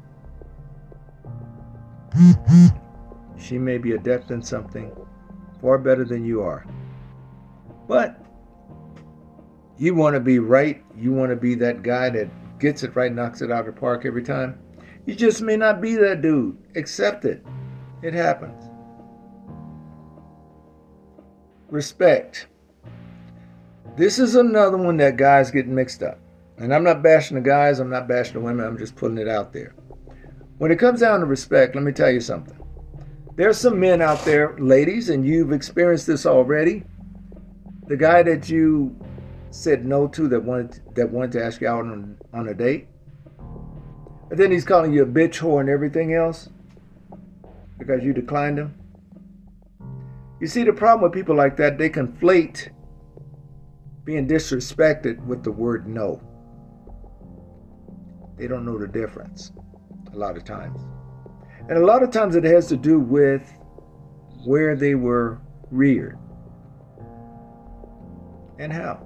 [3.38, 4.92] she may be adept in something
[5.62, 6.66] far better than you are.
[7.88, 8.24] But
[9.78, 10.84] you want to be right.
[10.96, 12.30] You want to be that guy that
[12.60, 14.60] gets it right, knocks it out of the park every time.
[15.06, 16.58] You just may not be that dude.
[16.76, 17.46] Accept it.
[18.02, 18.69] It happens.
[21.72, 22.48] Respect.
[23.98, 26.20] This is another one that guys get mixed up.
[26.58, 29.28] And I'm not bashing the guys, I'm not bashing the women, I'm just putting it
[29.28, 29.74] out there.
[30.58, 32.58] When it comes down to respect, let me tell you something.
[33.36, 36.84] There's some men out there, ladies, and you've experienced this already.
[37.88, 38.94] The guy that you
[39.52, 42.88] said no to that wanted that wanted to ask you out on, on a date.
[44.30, 46.50] And then he's calling you a bitch whore and everything else
[47.78, 48.76] because you declined him.
[50.40, 52.70] You see, the problem with people like that, they conflate
[54.06, 56.22] being disrespected with the word no.
[58.38, 59.52] They don't know the difference
[60.14, 60.82] a lot of times.
[61.68, 63.52] And a lot of times it has to do with
[64.46, 66.18] where they were reared
[68.58, 69.06] and how.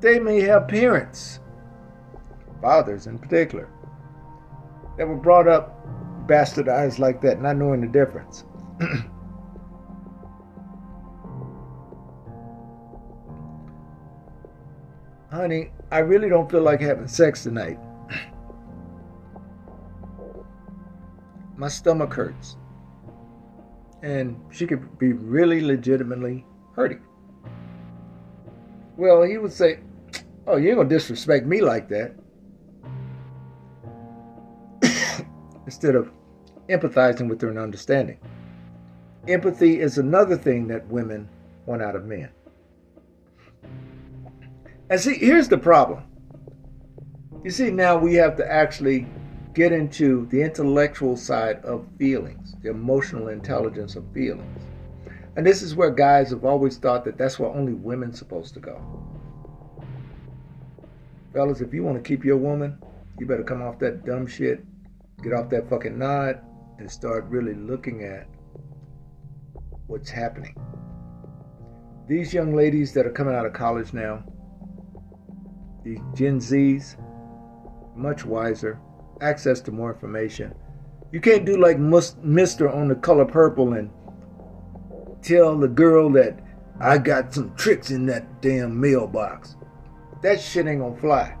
[0.00, 1.40] They may have parents,
[2.60, 3.68] fathers in particular,
[4.96, 5.74] that were brought up
[6.28, 8.44] bastardized like that, not knowing the difference.
[15.38, 17.78] Honey, I really don't feel like having sex tonight.
[21.56, 22.56] My stomach hurts.
[24.02, 27.02] And she could be really legitimately hurting.
[28.96, 29.78] Well, he would say,
[30.44, 32.16] Oh, you ain't gonna disrespect me like that.
[35.66, 36.10] Instead of
[36.68, 38.18] empathizing with her and understanding.
[39.28, 41.28] Empathy is another thing that women
[41.64, 42.28] want out of men.
[44.90, 46.04] And see, here's the problem.
[47.44, 49.06] You see, now we have to actually
[49.54, 54.64] get into the intellectual side of feelings, the emotional intelligence of feelings.
[55.36, 58.60] And this is where guys have always thought that that's where only women's supposed to
[58.60, 58.82] go.
[61.32, 62.78] Fellas, if you want to keep your woman,
[63.18, 64.64] you better come off that dumb shit,
[65.22, 66.40] get off that fucking nod,
[66.78, 68.26] and start really looking at
[69.86, 70.56] what's happening.
[72.08, 74.24] These young ladies that are coming out of college now,
[76.14, 76.96] Gen Zs,
[77.96, 78.78] much wiser,
[79.20, 80.54] access to more information.
[81.10, 83.90] You can't do like Mister on the color purple and
[85.22, 86.38] tell the girl that
[86.80, 89.56] I got some tricks in that damn mailbox.
[90.22, 91.36] That shit ain't gonna fly.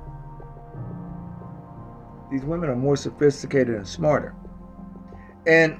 [2.30, 4.34] These women are more sophisticated and smarter.
[5.46, 5.78] And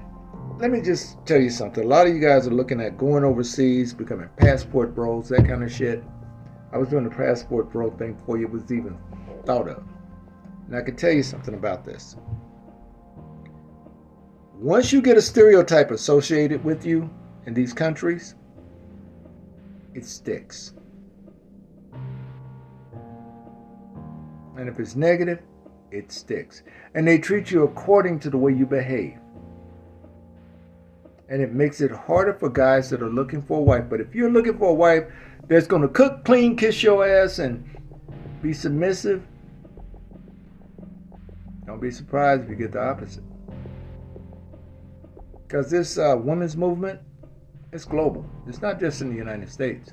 [0.58, 1.84] let me just tell you something.
[1.84, 5.62] A lot of you guys are looking at going overseas, becoming passport bros, that kind
[5.62, 6.02] of shit.
[6.72, 8.96] I was doing the passport bro thing before it was even
[9.44, 9.82] thought of.
[10.66, 12.16] And I can tell you something about this.
[14.54, 17.08] Once you get a stereotype associated with you
[17.46, 18.34] in these countries,
[19.94, 20.74] it sticks.
[24.56, 25.40] And if it's negative,
[25.90, 26.64] it sticks.
[26.94, 29.18] And they treat you according to the way you behave.
[31.30, 33.84] And it makes it harder for guys that are looking for a wife.
[33.88, 35.04] But if you're looking for a wife
[35.48, 37.64] that's going to cook, clean, kiss your ass, and
[38.42, 39.22] be submissive,
[41.66, 43.24] don't be surprised if you get the opposite.
[45.46, 47.00] Because this uh, women's movement,
[47.72, 48.24] it's global.
[48.46, 49.92] It's not just in the United States.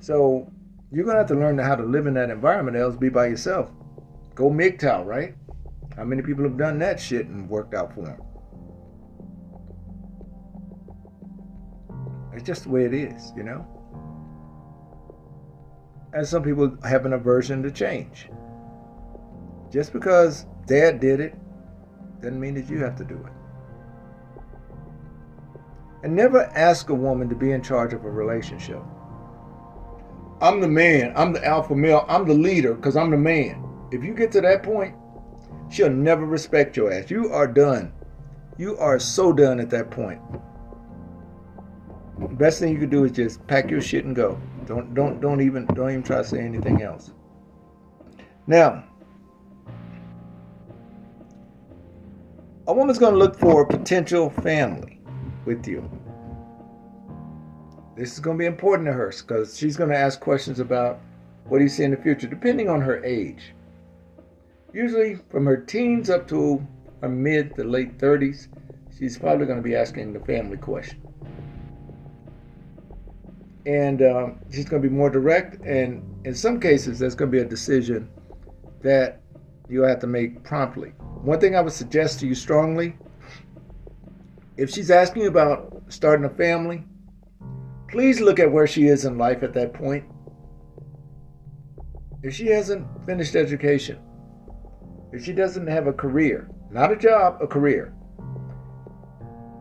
[0.00, 0.50] So
[0.90, 3.70] you're gonna have to learn how to live in that environment, else be by yourself.
[4.34, 5.34] Go MGTOW, right?
[5.96, 8.20] How many people have done that shit and worked out for them?
[12.34, 13.66] It's just the way it is, you know?
[16.14, 18.28] And some people have an aversion to change.
[19.70, 21.34] Just because dad did it
[22.20, 23.32] doesn't mean that you have to do it.
[26.04, 28.80] And never ask a woman to be in charge of a relationship.
[30.40, 31.12] I'm the man.
[31.14, 32.04] I'm the alpha male.
[32.08, 33.64] I'm the leader because I'm the man.
[33.92, 34.94] If you get to that point,
[35.70, 37.10] she'll never respect your ass.
[37.10, 37.92] You are done.
[38.58, 40.20] You are so done at that point.
[42.30, 44.40] Best thing you can do is just pack your shit and go.
[44.66, 47.12] Don't don't don't even don't even try to say anything else.
[48.46, 48.84] Now,
[52.66, 55.00] a woman's going to look for a potential family
[55.44, 55.88] with you.
[57.96, 61.00] This is going to be important to her because she's going to ask questions about
[61.44, 63.52] what do you see in the future, depending on her age.
[64.72, 66.66] Usually from her teens up to
[67.02, 68.48] her mid to late 30s,
[68.96, 71.01] she's probably going to be asking the family question.
[73.64, 77.36] And um, she's going to be more direct, and in some cases, there's going to
[77.36, 78.08] be a decision
[78.82, 79.20] that
[79.68, 80.88] you'll have to make promptly.
[81.22, 82.96] One thing I would suggest to you strongly
[84.56, 86.84] if she's asking about starting a family,
[87.92, 90.02] Please look at where she is in life at that point.
[92.22, 93.98] If she hasn't finished education,
[95.12, 97.92] if she doesn't have a career, not a job, a career,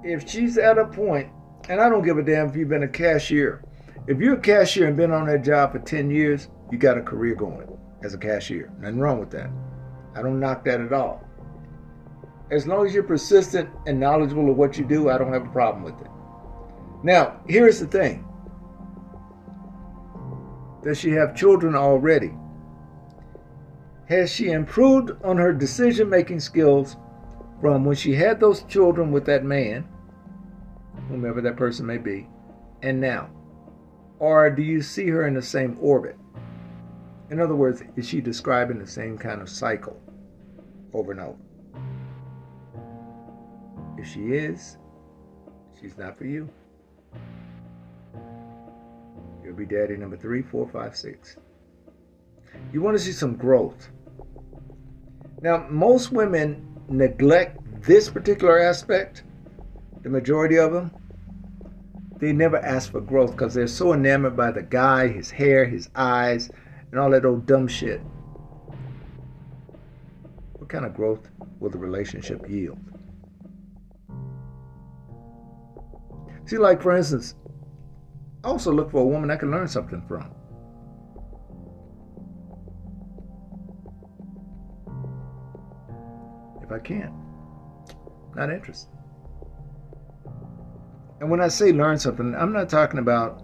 [0.02, 1.30] if she's at a point,
[1.68, 3.66] and I don't give a damn if you've been a cashier,
[4.08, 7.02] if you're a cashier and been on that job for 10 years, you got a
[7.02, 7.68] career going
[8.04, 8.72] as a cashier.
[8.80, 9.50] Nothing wrong with that.
[10.16, 11.24] I don't knock that at all.
[12.50, 15.52] As long as you're persistent and knowledgeable of what you do, I don't have a
[15.52, 16.08] problem with it.
[17.04, 18.26] Now, here's the thing
[20.84, 22.34] Does she have children already?
[24.10, 26.98] Has she improved on her decision making skills
[27.62, 29.88] from when she had those children with that man,
[31.08, 32.28] whomever that person may be,
[32.82, 33.30] and now?
[34.22, 36.16] Or do you see her in the same orbit?
[37.32, 40.00] In other words, is she describing the same kind of cycle
[40.94, 41.38] over and over?
[43.98, 44.78] If she is,
[45.80, 46.48] she's not for you.
[49.44, 51.38] You'll be daddy number three, four, five, six.
[52.72, 53.90] You want to see some growth.
[55.42, 59.24] Now, most women neglect this particular aspect,
[60.04, 60.92] the majority of them.
[62.22, 65.90] They never ask for growth because they're so enamored by the guy, his hair, his
[65.96, 66.52] eyes,
[66.92, 68.00] and all that old dumb shit.
[70.54, 71.28] What kind of growth
[71.60, 72.78] will the relationship yield?
[76.46, 77.34] See, like for instance,
[78.44, 80.32] I also look for a woman I can learn something from.
[86.62, 87.12] If I can,
[88.36, 89.01] not not interested.
[91.22, 93.44] And when I say learn something, I'm not talking about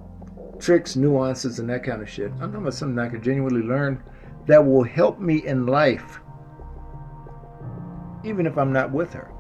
[0.60, 2.32] tricks, nuances, and that kind of shit.
[2.32, 4.04] I'm talking about something I can genuinely learn
[4.48, 6.20] that will help me in life,
[8.26, 9.32] even if I'm not with her.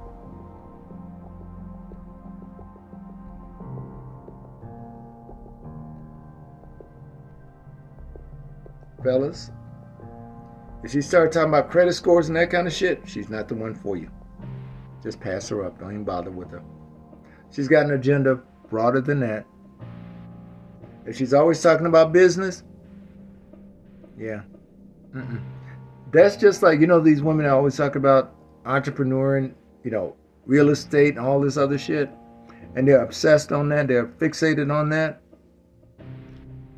[9.04, 9.50] Fellas,
[10.84, 13.56] if she starts talking about credit scores and that kind of shit, she's not the
[13.56, 14.12] one for you.
[15.02, 15.80] Just pass her up.
[15.80, 16.62] Don't even bother with her.
[17.52, 19.46] She's got an agenda broader than that.
[21.06, 22.64] If she's always talking about business,
[24.18, 24.42] yeah.
[25.14, 25.42] Mm-mm.
[26.12, 28.36] That's just like, you know, these women always talk about
[28.66, 32.10] entrepreneur and, you know, real estate and all this other shit.
[32.76, 33.88] And they're obsessed on that.
[33.88, 35.22] They're fixated on that.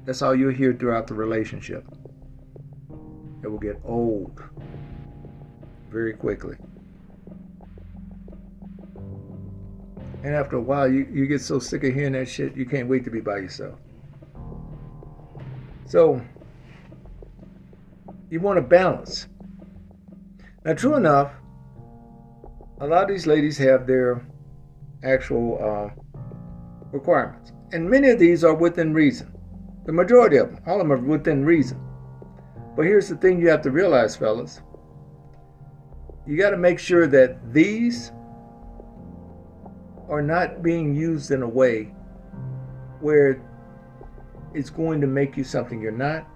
[0.05, 1.86] That's all you'll hear throughout the relationship.
[3.43, 4.41] It will get old
[5.89, 6.55] very quickly.
[10.24, 12.89] And after a while, you, you get so sick of hearing that shit, you can't
[12.89, 13.76] wait to be by yourself.
[15.86, 16.22] So,
[18.30, 19.28] you want to balance.
[20.65, 21.32] Now, true enough,
[22.82, 24.26] a lot of these ladies have their
[25.03, 26.20] actual uh,
[26.91, 27.51] requirements.
[27.72, 29.34] And many of these are within reason.
[29.86, 31.80] The majority of them, all of them are within reason.
[32.76, 34.61] But here's the thing you have to realize, fellas.
[36.28, 38.11] You got to make sure that these
[40.10, 41.84] are not being used in a way
[42.99, 43.41] where
[44.53, 46.28] it's going to make you something you're not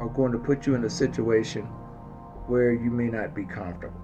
[0.00, 1.62] or going to put you in a situation
[2.46, 4.00] where you may not be comfortable.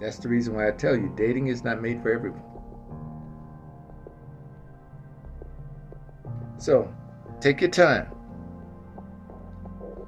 [0.00, 2.42] That's the reason why I tell you dating is not made for everyone.
[6.58, 6.92] So,
[7.40, 8.08] take your time.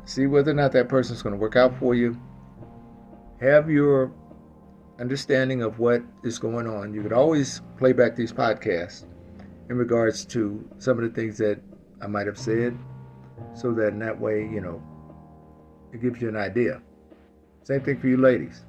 [0.05, 2.18] See whether or not that person is going to work out for you.
[3.41, 4.12] Have your
[4.99, 6.94] understanding of what is going on.
[6.94, 9.05] You could always play back these podcasts
[9.68, 11.61] in regards to some of the things that
[12.01, 12.76] I might have said,
[13.55, 14.82] so that in that way, you know,
[15.92, 16.80] it gives you an idea.
[17.62, 18.64] Same thing for you ladies.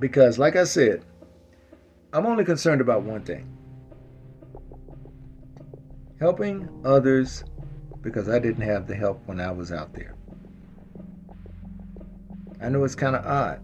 [0.00, 1.04] Because, like I said,
[2.12, 3.54] I'm only concerned about one thing
[6.20, 7.44] helping others
[8.02, 10.16] because I didn't have the help when I was out there.
[12.60, 13.60] I know it's kind of odd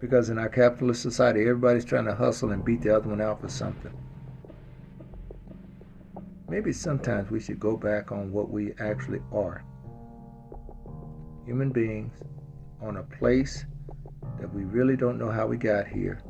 [0.00, 3.40] because in our capitalist society, everybody's trying to hustle and beat the other one out
[3.40, 3.92] for something.
[6.48, 9.64] Maybe sometimes we should go back on what we actually are
[11.48, 12.12] human beings
[12.82, 13.64] on a place
[14.38, 16.20] that we really don't know how we got here,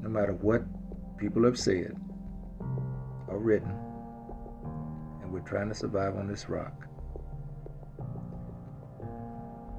[0.00, 0.62] no matter what
[1.18, 1.96] people have said
[3.26, 3.74] or written,
[5.20, 6.86] and we're trying to survive on this rock.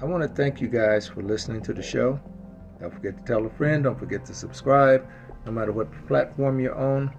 [0.02, 2.20] I want to thank you guys for listening to the show.
[2.80, 3.84] Don't forget to tell a friend.
[3.84, 5.06] Don't forget to subscribe,
[5.46, 7.14] no matter what platform you're on.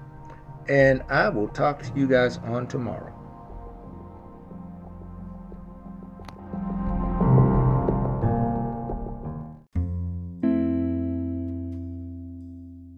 [0.68, 3.16] And I will talk to you guys on tomorrow.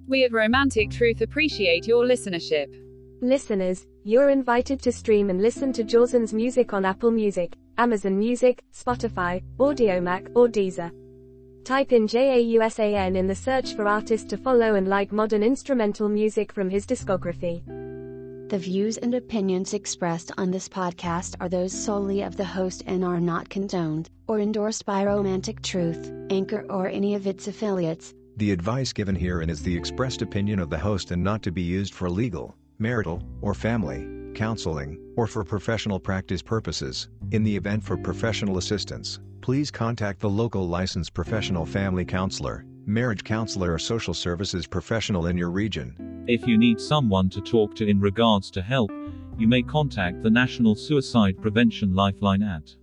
[0.07, 2.67] We at Romantic Truth appreciate your listenership.
[3.21, 8.61] Listeners, you're invited to stream and listen to Jawson's music on Apple Music, Amazon Music,
[8.73, 10.91] Spotify, Audiomack, or Deezer.
[11.63, 16.51] Type in JAUSAN in the search for artist to follow and like modern instrumental music
[16.51, 17.61] from his discography.
[18.49, 23.05] The views and opinions expressed on this podcast are those solely of the host and
[23.05, 28.15] are not condoned or endorsed by Romantic Truth, Anchor, or any of its affiliates.
[28.37, 31.61] The advice given herein is the expressed opinion of the host and not to be
[31.61, 37.09] used for legal, marital, or family counseling, or for professional practice purposes.
[37.31, 43.23] In the event for professional assistance, please contact the local licensed professional family counselor, marriage
[43.23, 46.23] counselor, or social services professional in your region.
[46.27, 48.91] If you need someone to talk to in regards to help,
[49.37, 52.75] you may contact the National Suicide Prevention Lifeline at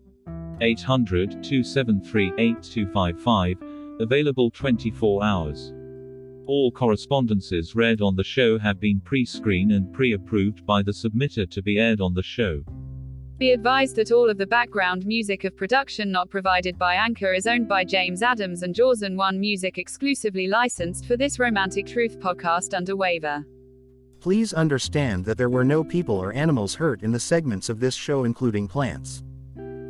[0.60, 3.56] 800 273 8255,
[4.01, 5.72] available 24 hours.
[6.47, 10.93] All correspondences read on the show have been pre screened and pre approved by the
[10.93, 12.64] submitter to be aired on the show.
[13.39, 17.47] Be advised that all of the background music of production not provided by Anchor is
[17.47, 22.74] owned by James Adams and Jaws One Music exclusively licensed for this Romantic Truth podcast
[22.74, 23.47] under waiver.
[24.19, 27.94] Please understand that there were no people or animals hurt in the segments of this
[27.94, 29.23] show, including plants.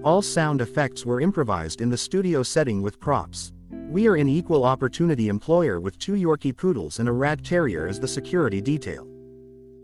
[0.04, 3.54] All sound effects were improvised in the studio setting with props.
[3.88, 7.98] We are an equal opportunity employer with two Yorkie poodles and a rat terrier as
[7.98, 9.08] the security detail.